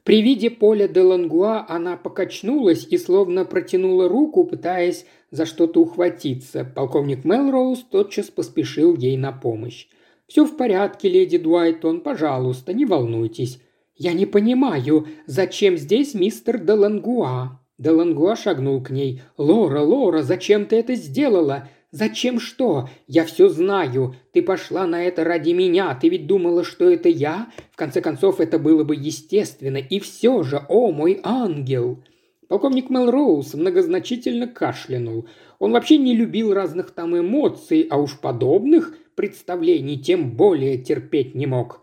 [0.03, 6.63] При виде поля де Лангуа она покачнулась и словно протянула руку, пытаясь за что-то ухватиться.
[6.63, 9.87] Полковник Мелроуз тотчас поспешил ей на помощь.
[10.27, 13.59] «Все в порядке, леди Дуайтон, пожалуйста, не волнуйтесь».
[13.95, 19.21] «Я не понимаю, зачем здесь мистер де Лангуа?» Делангуа шагнул к ней.
[19.37, 21.67] «Лора, Лора, зачем ты это сделала?
[21.91, 22.89] «Зачем что?
[23.05, 24.15] Я все знаю.
[24.31, 25.93] Ты пошла на это ради меня.
[25.93, 27.51] Ты ведь думала, что это я?
[27.71, 29.77] В конце концов, это было бы естественно.
[29.77, 32.03] И все же, о мой ангел!»
[32.47, 35.27] Полковник Мелроуз многозначительно кашлянул.
[35.59, 41.45] Он вообще не любил разных там эмоций, а уж подобных представлений тем более терпеть не
[41.45, 41.81] мог.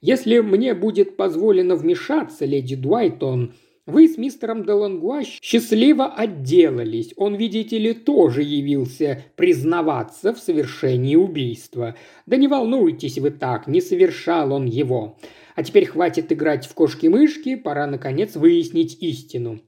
[0.00, 3.54] «Если мне будет позволено вмешаться, леди Дуайтон,
[3.84, 7.12] вы с мистером Делангуа счастливо отделались.
[7.16, 11.96] Он, видите ли, тоже явился признаваться в совершении убийства.
[12.26, 15.18] Да не волнуйтесь вы так, не совершал он его.
[15.56, 19.60] А теперь хватит играть в кошки-мышки, пора, наконец, выяснить истину.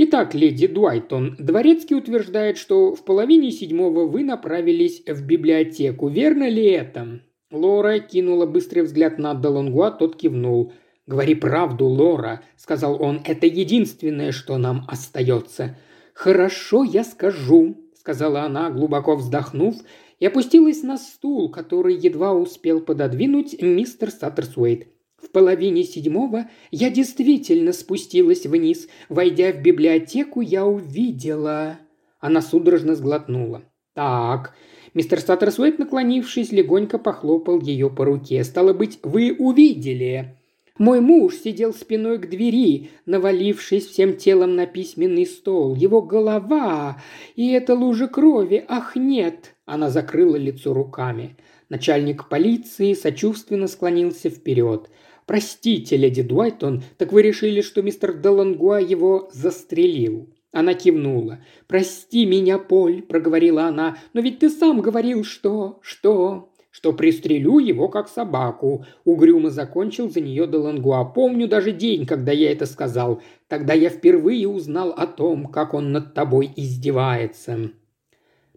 [0.00, 6.06] Итак, леди Дуайтон, Дворецкий утверждает, что в половине седьмого вы направились в библиотеку.
[6.06, 7.20] Верно ли это?
[7.50, 10.72] Лора кинула быстрый взгляд на Делонгуа, тот кивнул.
[11.08, 15.76] «Говори правду, Лора»,— сказал он,— «это единственное, что нам остается».
[16.14, 19.74] «Хорошо, я скажу»,— сказала она, глубоко вздохнув,
[20.20, 24.86] и опустилась на стул, который едва успел пододвинуть мистер Саттерсуэйт.
[25.22, 28.88] В половине седьмого я действительно спустилась вниз.
[29.08, 31.78] Войдя в библиотеку, я увидела...
[32.20, 33.62] Она судорожно сглотнула.
[33.94, 34.54] «Так...»
[34.94, 38.42] Мистер Саттерсуэйт, наклонившись, легонько похлопал ее по руке.
[38.42, 40.38] «Стало быть, вы увидели...»
[40.78, 45.74] Мой муж сидел спиной к двери, навалившись всем телом на письменный стол.
[45.74, 47.02] Его голова
[47.34, 48.64] и эта лужа крови.
[48.68, 49.56] Ах, нет!
[49.66, 51.36] Она закрыла лицо руками.
[51.68, 54.88] Начальник полиции сочувственно склонился вперед.
[55.28, 61.40] «Простите, леди Дуайтон, так вы решили, что мистер Делангуа его застрелил?» Она кивнула.
[61.66, 65.80] «Прости меня, Поль»,— проговорила она,— «но ведь ты сам говорил, что...
[65.82, 71.04] что...» «Что пристрелю его, как собаку»,— угрюмо закончил за нее Делангуа.
[71.04, 73.20] «Помню даже день, когда я это сказал.
[73.48, 77.70] Тогда я впервые узнал о том, как он над тобой издевается».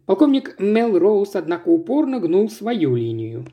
[0.06, 3.46] Полковник Мел Роуз, однако, упорно гнул свою линию.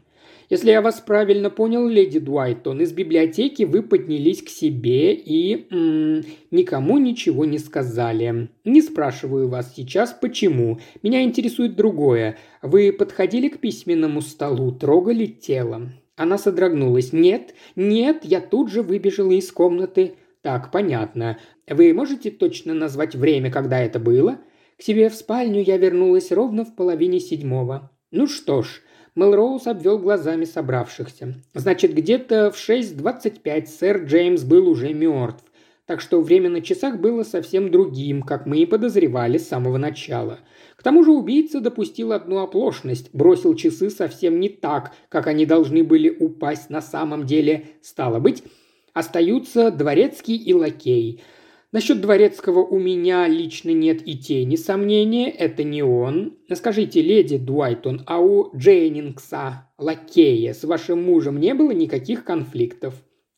[0.48, 6.24] Если я вас правильно понял, леди Дуайтон, из библиотеки вы поднялись к себе и м-
[6.50, 8.48] никому ничего не сказали.
[8.64, 10.78] Не спрашиваю вас сейчас, почему.
[11.02, 12.38] Меня интересует другое.
[12.62, 15.92] Вы подходили к письменному столу, трогали тело.
[16.16, 17.12] Она содрогнулась.
[17.12, 20.14] «Нет, нет, я тут же выбежала из комнаты».
[20.40, 21.38] «Так, понятно.
[21.68, 24.38] Вы можете точно назвать время, когда это было?»
[24.78, 27.90] К себе в спальню я вернулась ровно в половине седьмого.
[28.12, 28.80] Ну что ж,
[29.18, 31.34] Мелроуз обвел глазами собравшихся.
[31.52, 35.42] Значит, где-то в 6.25 сэр Джеймс был уже мертв.
[35.86, 40.38] Так что время на часах было совсем другим, как мы и подозревали с самого начала.
[40.76, 45.82] К тому же убийца допустил одну оплошность, бросил часы совсем не так, как они должны
[45.82, 47.66] были упасть на самом деле.
[47.82, 48.44] Стало быть,
[48.92, 51.22] остаются дворецкий и лакей–
[51.70, 56.38] Насчет Дворецкого у меня лично нет и тени сомнения, это не он.
[56.50, 62.94] Скажите, леди Дуайтон, а у Джейнингса, лакея, с вашим мужем не было никаких конфликтов?»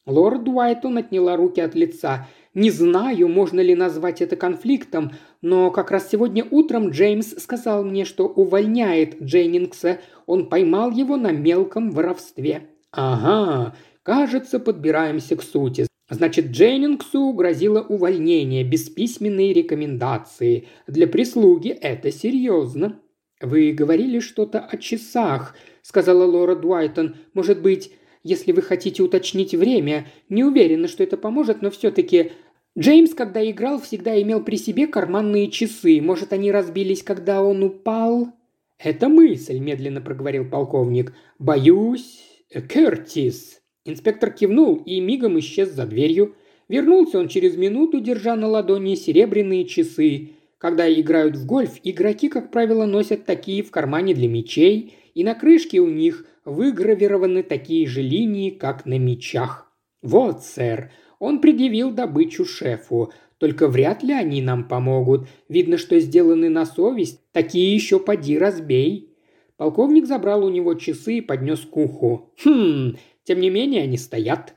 [0.07, 2.29] Лорд Дуайтон отняла руки от лица.
[2.55, 5.11] «Не знаю, можно ли назвать это конфликтом,
[5.43, 9.99] но как раз сегодня утром Джеймс сказал мне, что увольняет Джейнингса.
[10.27, 12.69] Он поймал его на мелком воровстве».
[12.93, 13.75] «Ага,
[14.05, 15.90] кажется, подбираемся к сути.
[16.11, 20.67] Значит, Дженнингсу грозило увольнение без письменной рекомендации.
[20.89, 23.01] Для прислуги это серьезно.
[23.41, 27.17] «Вы говорили что-то о часах»,— сказала Лора Дуайтон.
[27.33, 27.93] «Может быть,
[28.25, 32.33] если вы хотите уточнить время, не уверена, что это поможет, но все-таки
[32.77, 36.01] Джеймс, когда играл, всегда имел при себе карманные часы.
[36.03, 38.33] Может, они разбились, когда он упал?»
[38.79, 41.15] «Это мысль»,– медленно проговорил полковник.
[41.39, 43.60] «Боюсь, Кертис».
[43.85, 46.35] Инспектор кивнул и мигом исчез за дверью.
[46.69, 50.31] Вернулся он через минуту, держа на ладони серебряные часы.
[50.59, 55.35] Когда играют в гольф, игроки, как правило, носят такие в кармане для мечей, и на
[55.35, 59.67] крышке у них выгравированы такие же линии, как на мечах.
[60.03, 63.13] «Вот, сэр, он предъявил добычу шефу.
[63.39, 65.27] Только вряд ли они нам помогут.
[65.49, 67.21] Видно, что сделаны на совесть.
[67.33, 69.17] Такие еще поди разбей».
[69.57, 72.33] Полковник забрал у него часы и поднес к уху.
[72.43, 74.55] «Хм, тем не менее они стоят.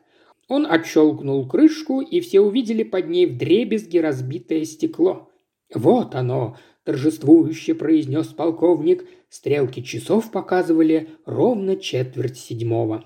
[0.47, 5.32] Он отщелкнул крышку, и все увидели под ней вдребезги разбитое стекло.
[5.74, 9.05] «Вот оно!»– торжествующе произнес полковник.
[9.30, 13.05] Стрелки часов показывали ровно четверть седьмого.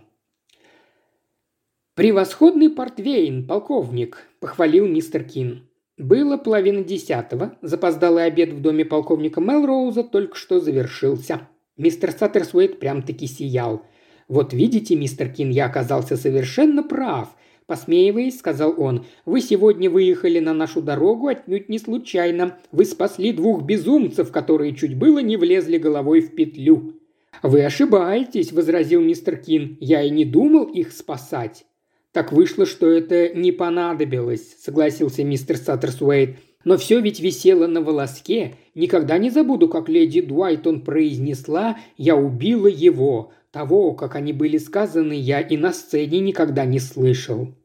[1.95, 5.69] «Превосходный портвейн, полковник!»– похвалил мистер Кин.
[5.97, 7.57] Было половина десятого.
[7.61, 11.47] Запоздалый обед в доме полковника Мелроуза только что завершился.
[11.75, 13.83] Мистер Саттерсуэйт прям-таки сиял–
[14.27, 17.29] «Вот видите, мистер Кин, я оказался совершенно прав»,–
[17.65, 19.05] посмеиваясь, сказал он.
[19.25, 22.57] «Вы сегодня выехали на нашу дорогу отнюдь не случайно.
[22.71, 26.95] Вы спасли двух безумцев, которые чуть было не влезли головой в петлю».
[27.41, 29.77] «Вы ошибаетесь»,– возразил мистер Кин.
[29.79, 31.65] «Я и не думал их спасать».
[32.11, 36.37] «Так вышло, что это не понадобилось»,– согласился мистер Саттерсуэйт.
[36.65, 38.55] «Но все ведь висело на волоске.
[38.75, 43.31] Никогда не забуду, как леди Дуайтон произнесла «Я убила его».
[43.57, 47.55] Того, как они были сказаны, я и на сцене никогда не слышал.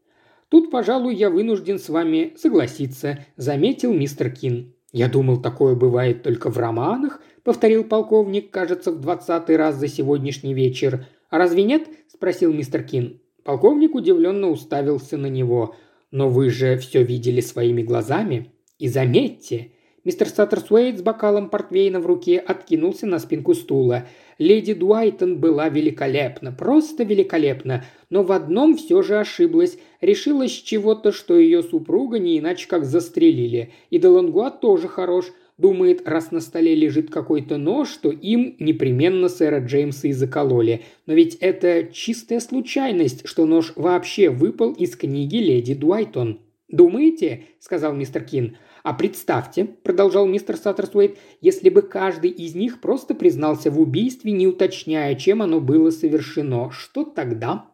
[0.48, 4.72] Тут, пожалуй, я вынужден с вами согласиться, заметил мистер Кин.
[4.90, 10.54] Я думал, такое бывает только в романах, повторил полковник, кажется, в двадцатый раз за сегодняшний
[10.54, 11.04] вечер.
[11.28, 11.86] А разве нет?
[12.08, 13.20] спросил мистер Кин.
[13.44, 15.76] Полковник удивленно уставился на него.
[16.10, 18.50] Но вы же все видели своими глазами.
[18.78, 19.72] И заметьте,
[20.04, 24.06] Мистер Саттерсуэйт с бокалом портвейна в руке откинулся на спинку стула.
[24.38, 29.78] Леди Дуайтон была великолепна, просто великолепна, но в одном все же ошиблась.
[30.00, 33.72] Решила с чего-то, что ее супруга не иначе как застрелили.
[33.90, 35.32] И Делангуа тоже хорош.
[35.58, 40.82] Думает, раз на столе лежит какой-то нож, что им непременно сэра Джеймса и закололи.
[41.06, 46.40] Но ведь это чистая случайность, что нож вообще выпал из книги леди Дуайтон.
[46.72, 48.56] «Думаете?»– сказал мистер Кин.
[48.82, 54.48] А представьте, продолжал мистер Саттерсуэйт, если бы каждый из них просто признался в убийстве, не
[54.48, 57.66] уточняя, чем оно было совершено, что тогда?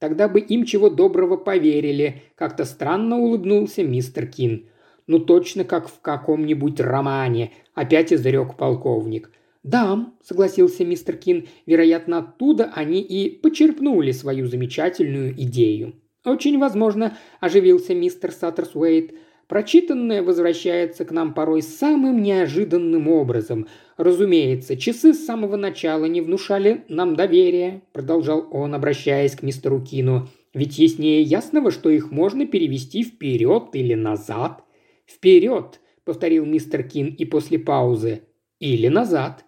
[0.00, 4.66] Тогда бы им чего доброго поверили, как-то странно улыбнулся мистер Кин.
[5.06, 9.30] Ну точно как в каком-нибудь романе, опять изрек полковник.
[9.62, 16.01] «Да»,— согласился мистер Кин,— «вероятно, оттуда они и почерпнули свою замечательную идею».
[16.24, 19.12] «Очень возможно»,– оживился мистер Саттерсуэйт.
[19.48, 23.66] Прочитанное возвращается к нам порой самым неожиданным образом.
[23.96, 30.28] Разумеется, часы с самого начала не внушали нам доверия, продолжал он, обращаясь к мистеру Кину.
[30.54, 34.64] Ведь яснее ясного, что их можно перевести вперед или назад.
[35.06, 38.22] Вперед, повторил мистер Кин и после паузы.
[38.58, 39.44] Или назад.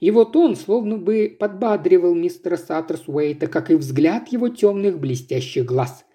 [0.00, 6.04] И вот он словно бы подбадривал мистера Саттерсуэйта, как и взгляд его темных блестящих глаз–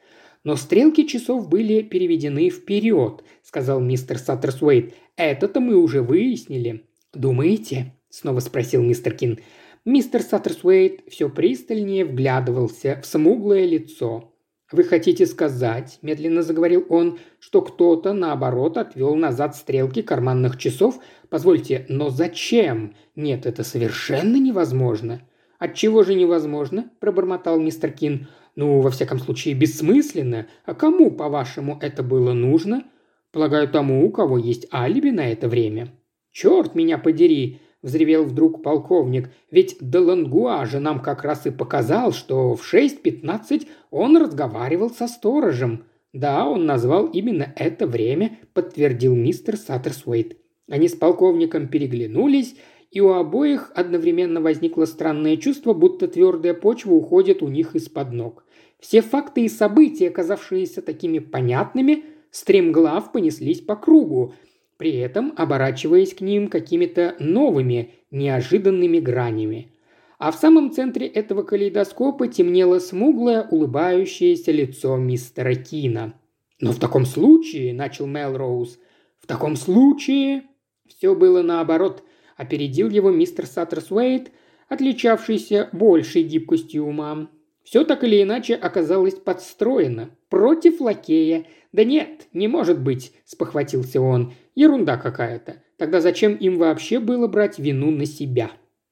[0.46, 4.94] «Но стрелки часов были переведены вперед»,– сказал мистер Саттерсуэйт.
[5.18, 6.86] «Это-то мы уже выяснили».
[7.14, 9.40] «Думаете?»– снова спросил мистер Кин.
[9.86, 14.36] Мистер Саттерсуэйт все пристальнее вглядывался в смуглое лицо.
[14.72, 21.00] «Вы хотите сказать,– медленно заговорил он,– что кто-то, наоборот, отвел назад стрелки карманных часов?
[21.30, 22.96] Позвольте, но зачем?
[23.16, 25.22] Нет, это совершенно невозможно».
[25.58, 28.28] «Отчего же невозможно?»– пробормотал мистер Кин.
[28.56, 30.48] Ну, во всяком случае, бессмысленно.
[30.66, 32.86] А кому, по-вашему, это было нужно?
[33.32, 35.94] Полагаю, тому, у кого есть алиби на это время.
[36.32, 42.56] Черт меня подери, взревел вдруг полковник, ведь Делангуа же нам как раз и показал, что
[42.56, 45.86] в 6.15 он разговаривал со сторожем.
[46.14, 50.38] Да, он назвал именно это время, подтвердил мистер Саттерсуэйт.
[50.70, 52.56] Они с полковником переглянулись,
[52.90, 58.45] и у обоих одновременно возникло странное чувство, будто твердая почва уходит у них из-под ног.
[58.88, 64.36] Все факты и события, оказавшиеся такими понятными, стремглав понеслись по кругу,
[64.78, 69.72] при этом оборачиваясь к ним какими-то новыми, неожиданными гранями.
[70.20, 76.14] А в самом центре этого калейдоскопа темнело смуглое, улыбающееся лицо мистера Кина.
[76.62, 78.78] «Но в таком случае»,– начал Мелроуз,–
[79.20, 80.44] «в таком случае...»
[80.88, 82.04] Все было наоборот.
[82.38, 84.32] Опередил его мистер Саттерсуэйт,
[84.70, 87.30] отличавшийся большей гибкостью ума.
[87.66, 90.12] Все так или иначе оказалось подстроено.
[90.30, 91.46] Против лакея.
[91.74, 94.34] Да нет, не может быть, спохватился он.
[94.54, 95.64] Ерунда какая-то.
[95.78, 98.52] Тогда зачем им вообще было брать вину на себя?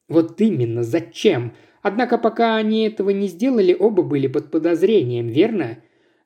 [0.09, 1.53] Вот именно, зачем?
[1.83, 5.77] Однако пока они этого не сделали, оба были под подозрением, верно?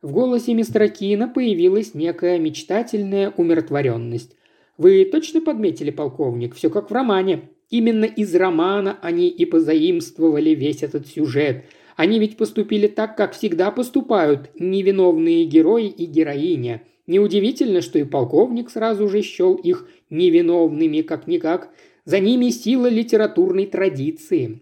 [0.02, 4.36] В голосе мистера Кина появилась некая мечтательная умиротворенность.
[4.78, 6.56] «Вы точно подметили, полковник?
[6.56, 7.50] Все как в романе.
[7.70, 11.66] Именно из романа они и позаимствовали весь этот сюжет–
[11.98, 16.84] они ведь поступили так, как всегда поступают невиновные герои и героиня.
[17.08, 21.70] Неудивительно, что и полковник сразу же счел их невиновными, как-никак.
[22.06, 24.62] За ними сила литературной традиции.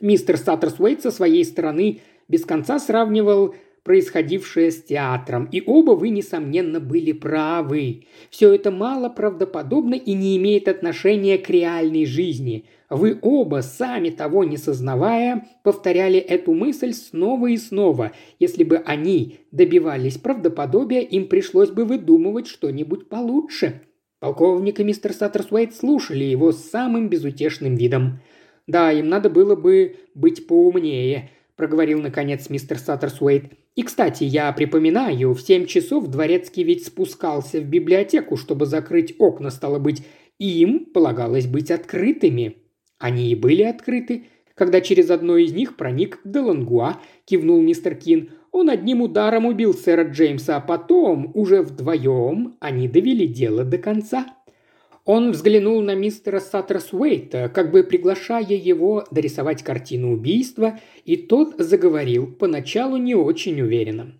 [0.00, 3.54] Мистер Саттерсуэйт со своей стороны без конца сравнивал
[3.84, 8.04] происходившее с театром, и оба вы, несомненно, были правы.
[8.30, 12.66] Все это мало правдоподобно и не имеет отношения к реальной жизни.
[12.88, 18.12] Вы оба, сами того не сознавая, повторяли эту мысль снова и снова.
[18.38, 23.82] Если бы они добивались правдоподобия, им пришлось бы выдумывать что-нибудь получше.
[24.20, 28.20] Полковник и мистер Саттерсуэйт слушали его с самым безутешным видом.
[28.68, 33.54] «Да, им надо было бы быть поумнее»,– проговорил наконец мистер Саттерсуэйт.
[33.74, 39.50] «И, кстати, я припоминаю, в семь часов дворецкий ведь спускался в библиотеку, чтобы закрыть окна,
[39.50, 40.04] стало быть,
[40.38, 42.56] им полагалось быть открытыми».
[42.98, 44.26] Они и были открыты.
[44.54, 50.04] Когда через одно из них проник Делангуа, кивнул мистер Кин, он одним ударом убил сэра
[50.04, 54.26] Джеймса, а потом, уже вдвоем, они довели дело до конца.
[55.04, 62.26] Он взглянул на мистера Саттерсуэйта, как бы приглашая его дорисовать картину убийства, и тот заговорил,
[62.26, 64.12] поначалу не очень уверенно.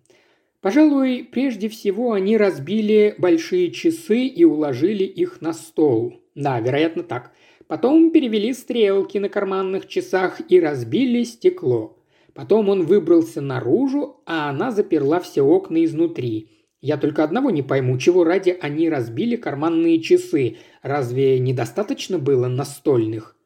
[0.59, 6.21] Пожалуй, прежде всего они разбили большие часы и уложили их на стол.
[6.35, 7.33] Да, вероятно так.
[7.67, 11.97] Потом перевели стрелки на карманных часах и разбили стекло.
[12.33, 16.49] Потом он выбрался наружу, а она заперла все окна изнутри.
[16.83, 20.57] Я только одного не пойму, чего ради они разбили карманные часы.
[20.81, 23.37] Разве недостаточно было настольных?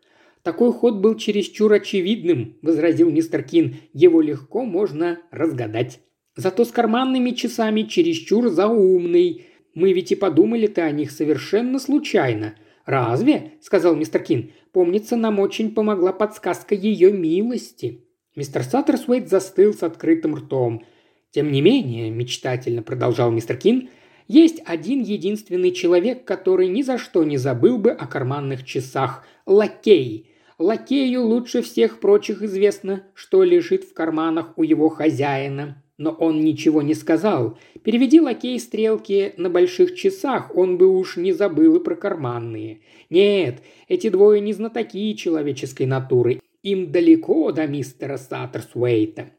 [0.41, 3.75] Такой ход был чересчур очевидным, возразил мистер Кин.
[3.93, 5.99] Его легко можно разгадать.
[6.35, 9.45] Зато с карманными часами чересчур заумный.
[9.75, 12.55] Мы ведь и подумали-то о них совершенно случайно.
[12.87, 14.49] «Разве?»– сказал мистер Кин.
[14.71, 18.03] «Помнится, нам очень помогла подсказка ее милости».
[18.35, 20.83] Мистер Саттерсуэйт застыл с открытым ртом–
[21.37, 23.89] тем не менее, мечтательно продолжал мистер Кин,
[24.27, 30.31] есть один единственный человек, который ни за что не забыл бы о карманных часах– лакей.
[30.57, 35.83] Лакею лучше всех прочих известно, что лежит в карманах у его хозяина.
[35.99, 37.59] Но он ничего не сказал.
[37.83, 42.81] Переведи лакей стрелки на больших часах, он бы уж не забыл и про карманные.
[43.11, 46.41] Нет, эти двое не знатоки человеческой натуры.
[46.63, 49.36] Им далеко до мистера Саттерсуэйта.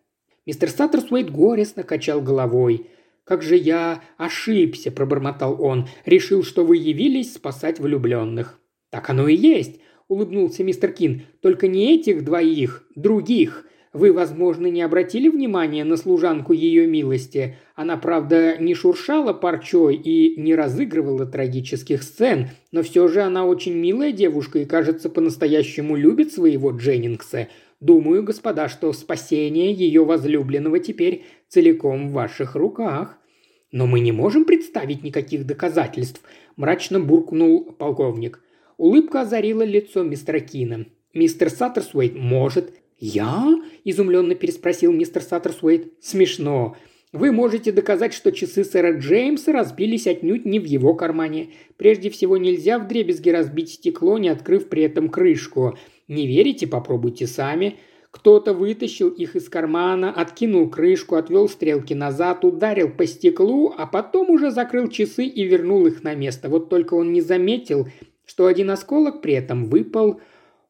[0.48, 2.86] Мистер Саттерсуэйт горестно качал головой.
[3.24, 5.88] «Как же я ошибся»,– пробормотал он.
[6.06, 8.58] «Решил, что вы явились спасать влюбленных».
[8.88, 9.78] «Так оно и есть»,–
[10.08, 11.24] улыбнулся мистер Кин.
[11.42, 13.66] «Только не этих двоих, других.
[13.92, 17.58] Вы, возможно, не обратили внимания на служанку ее милости.
[17.74, 23.74] Она, правда, не шуршала парчой и не разыгрывала трагических сцен, но все же она очень
[23.74, 27.48] милая девушка и, кажется, по-настоящему любит своего Дженнингса.
[27.80, 33.18] Думаю, господа, что спасение ее возлюбленного теперь целиком в ваших руках.
[33.70, 36.22] Но мы не можем представить никаких доказательств,
[36.56, 38.42] мрачно буркнул полковник.
[38.78, 40.86] Улыбка озарила лицо мистера Кина.
[41.14, 42.72] Мистер Саттерсуэйт может.
[42.98, 43.46] Я?
[43.84, 45.92] изумленно переспросил мистер Саттерсуэйт.
[46.00, 46.76] Смешно.
[47.12, 51.50] Вы можете доказать, что часы сэра Джеймса разбились отнюдь не в его кармане.
[51.76, 55.78] Прежде всего, нельзя вдребезги разбить стекло, не открыв при этом крышку.
[56.08, 56.66] Не верите?
[56.66, 57.78] Попробуйте сами.
[58.10, 64.30] Кто-то вытащил их из кармана, откинул крышку, отвел стрелки назад, ударил по стеклу, а потом
[64.30, 66.48] уже закрыл часы и вернул их на место.
[66.48, 67.86] Вот только он не заметил,
[68.24, 70.20] что один осколок при этом выпал.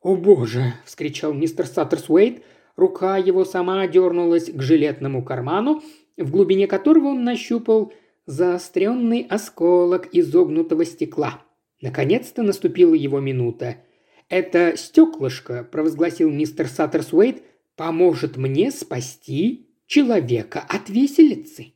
[0.03, 2.43] «О боже!»– вскричал мистер Саттерсуэйт.
[2.74, 5.82] Рука его сама дернулась к жилетному карману,
[6.16, 7.93] в глубине которого он нащупал
[8.26, 11.43] заостренный осколок изогнутого стекла.
[11.80, 13.76] Наконец-то наступила его минута–
[14.28, 17.42] «Это стеклышко»,– провозгласил мистер Саттерсуэйт,–
[17.76, 21.72] «поможет мне спасти человека от виселицы».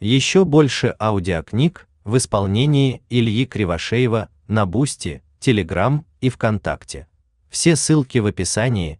[0.00, 7.06] Еще больше аудиокниг в исполнении Ильи Кривошеева на Бусти, Телеграм и ВКонтакте.
[7.50, 8.98] Все ссылки в описании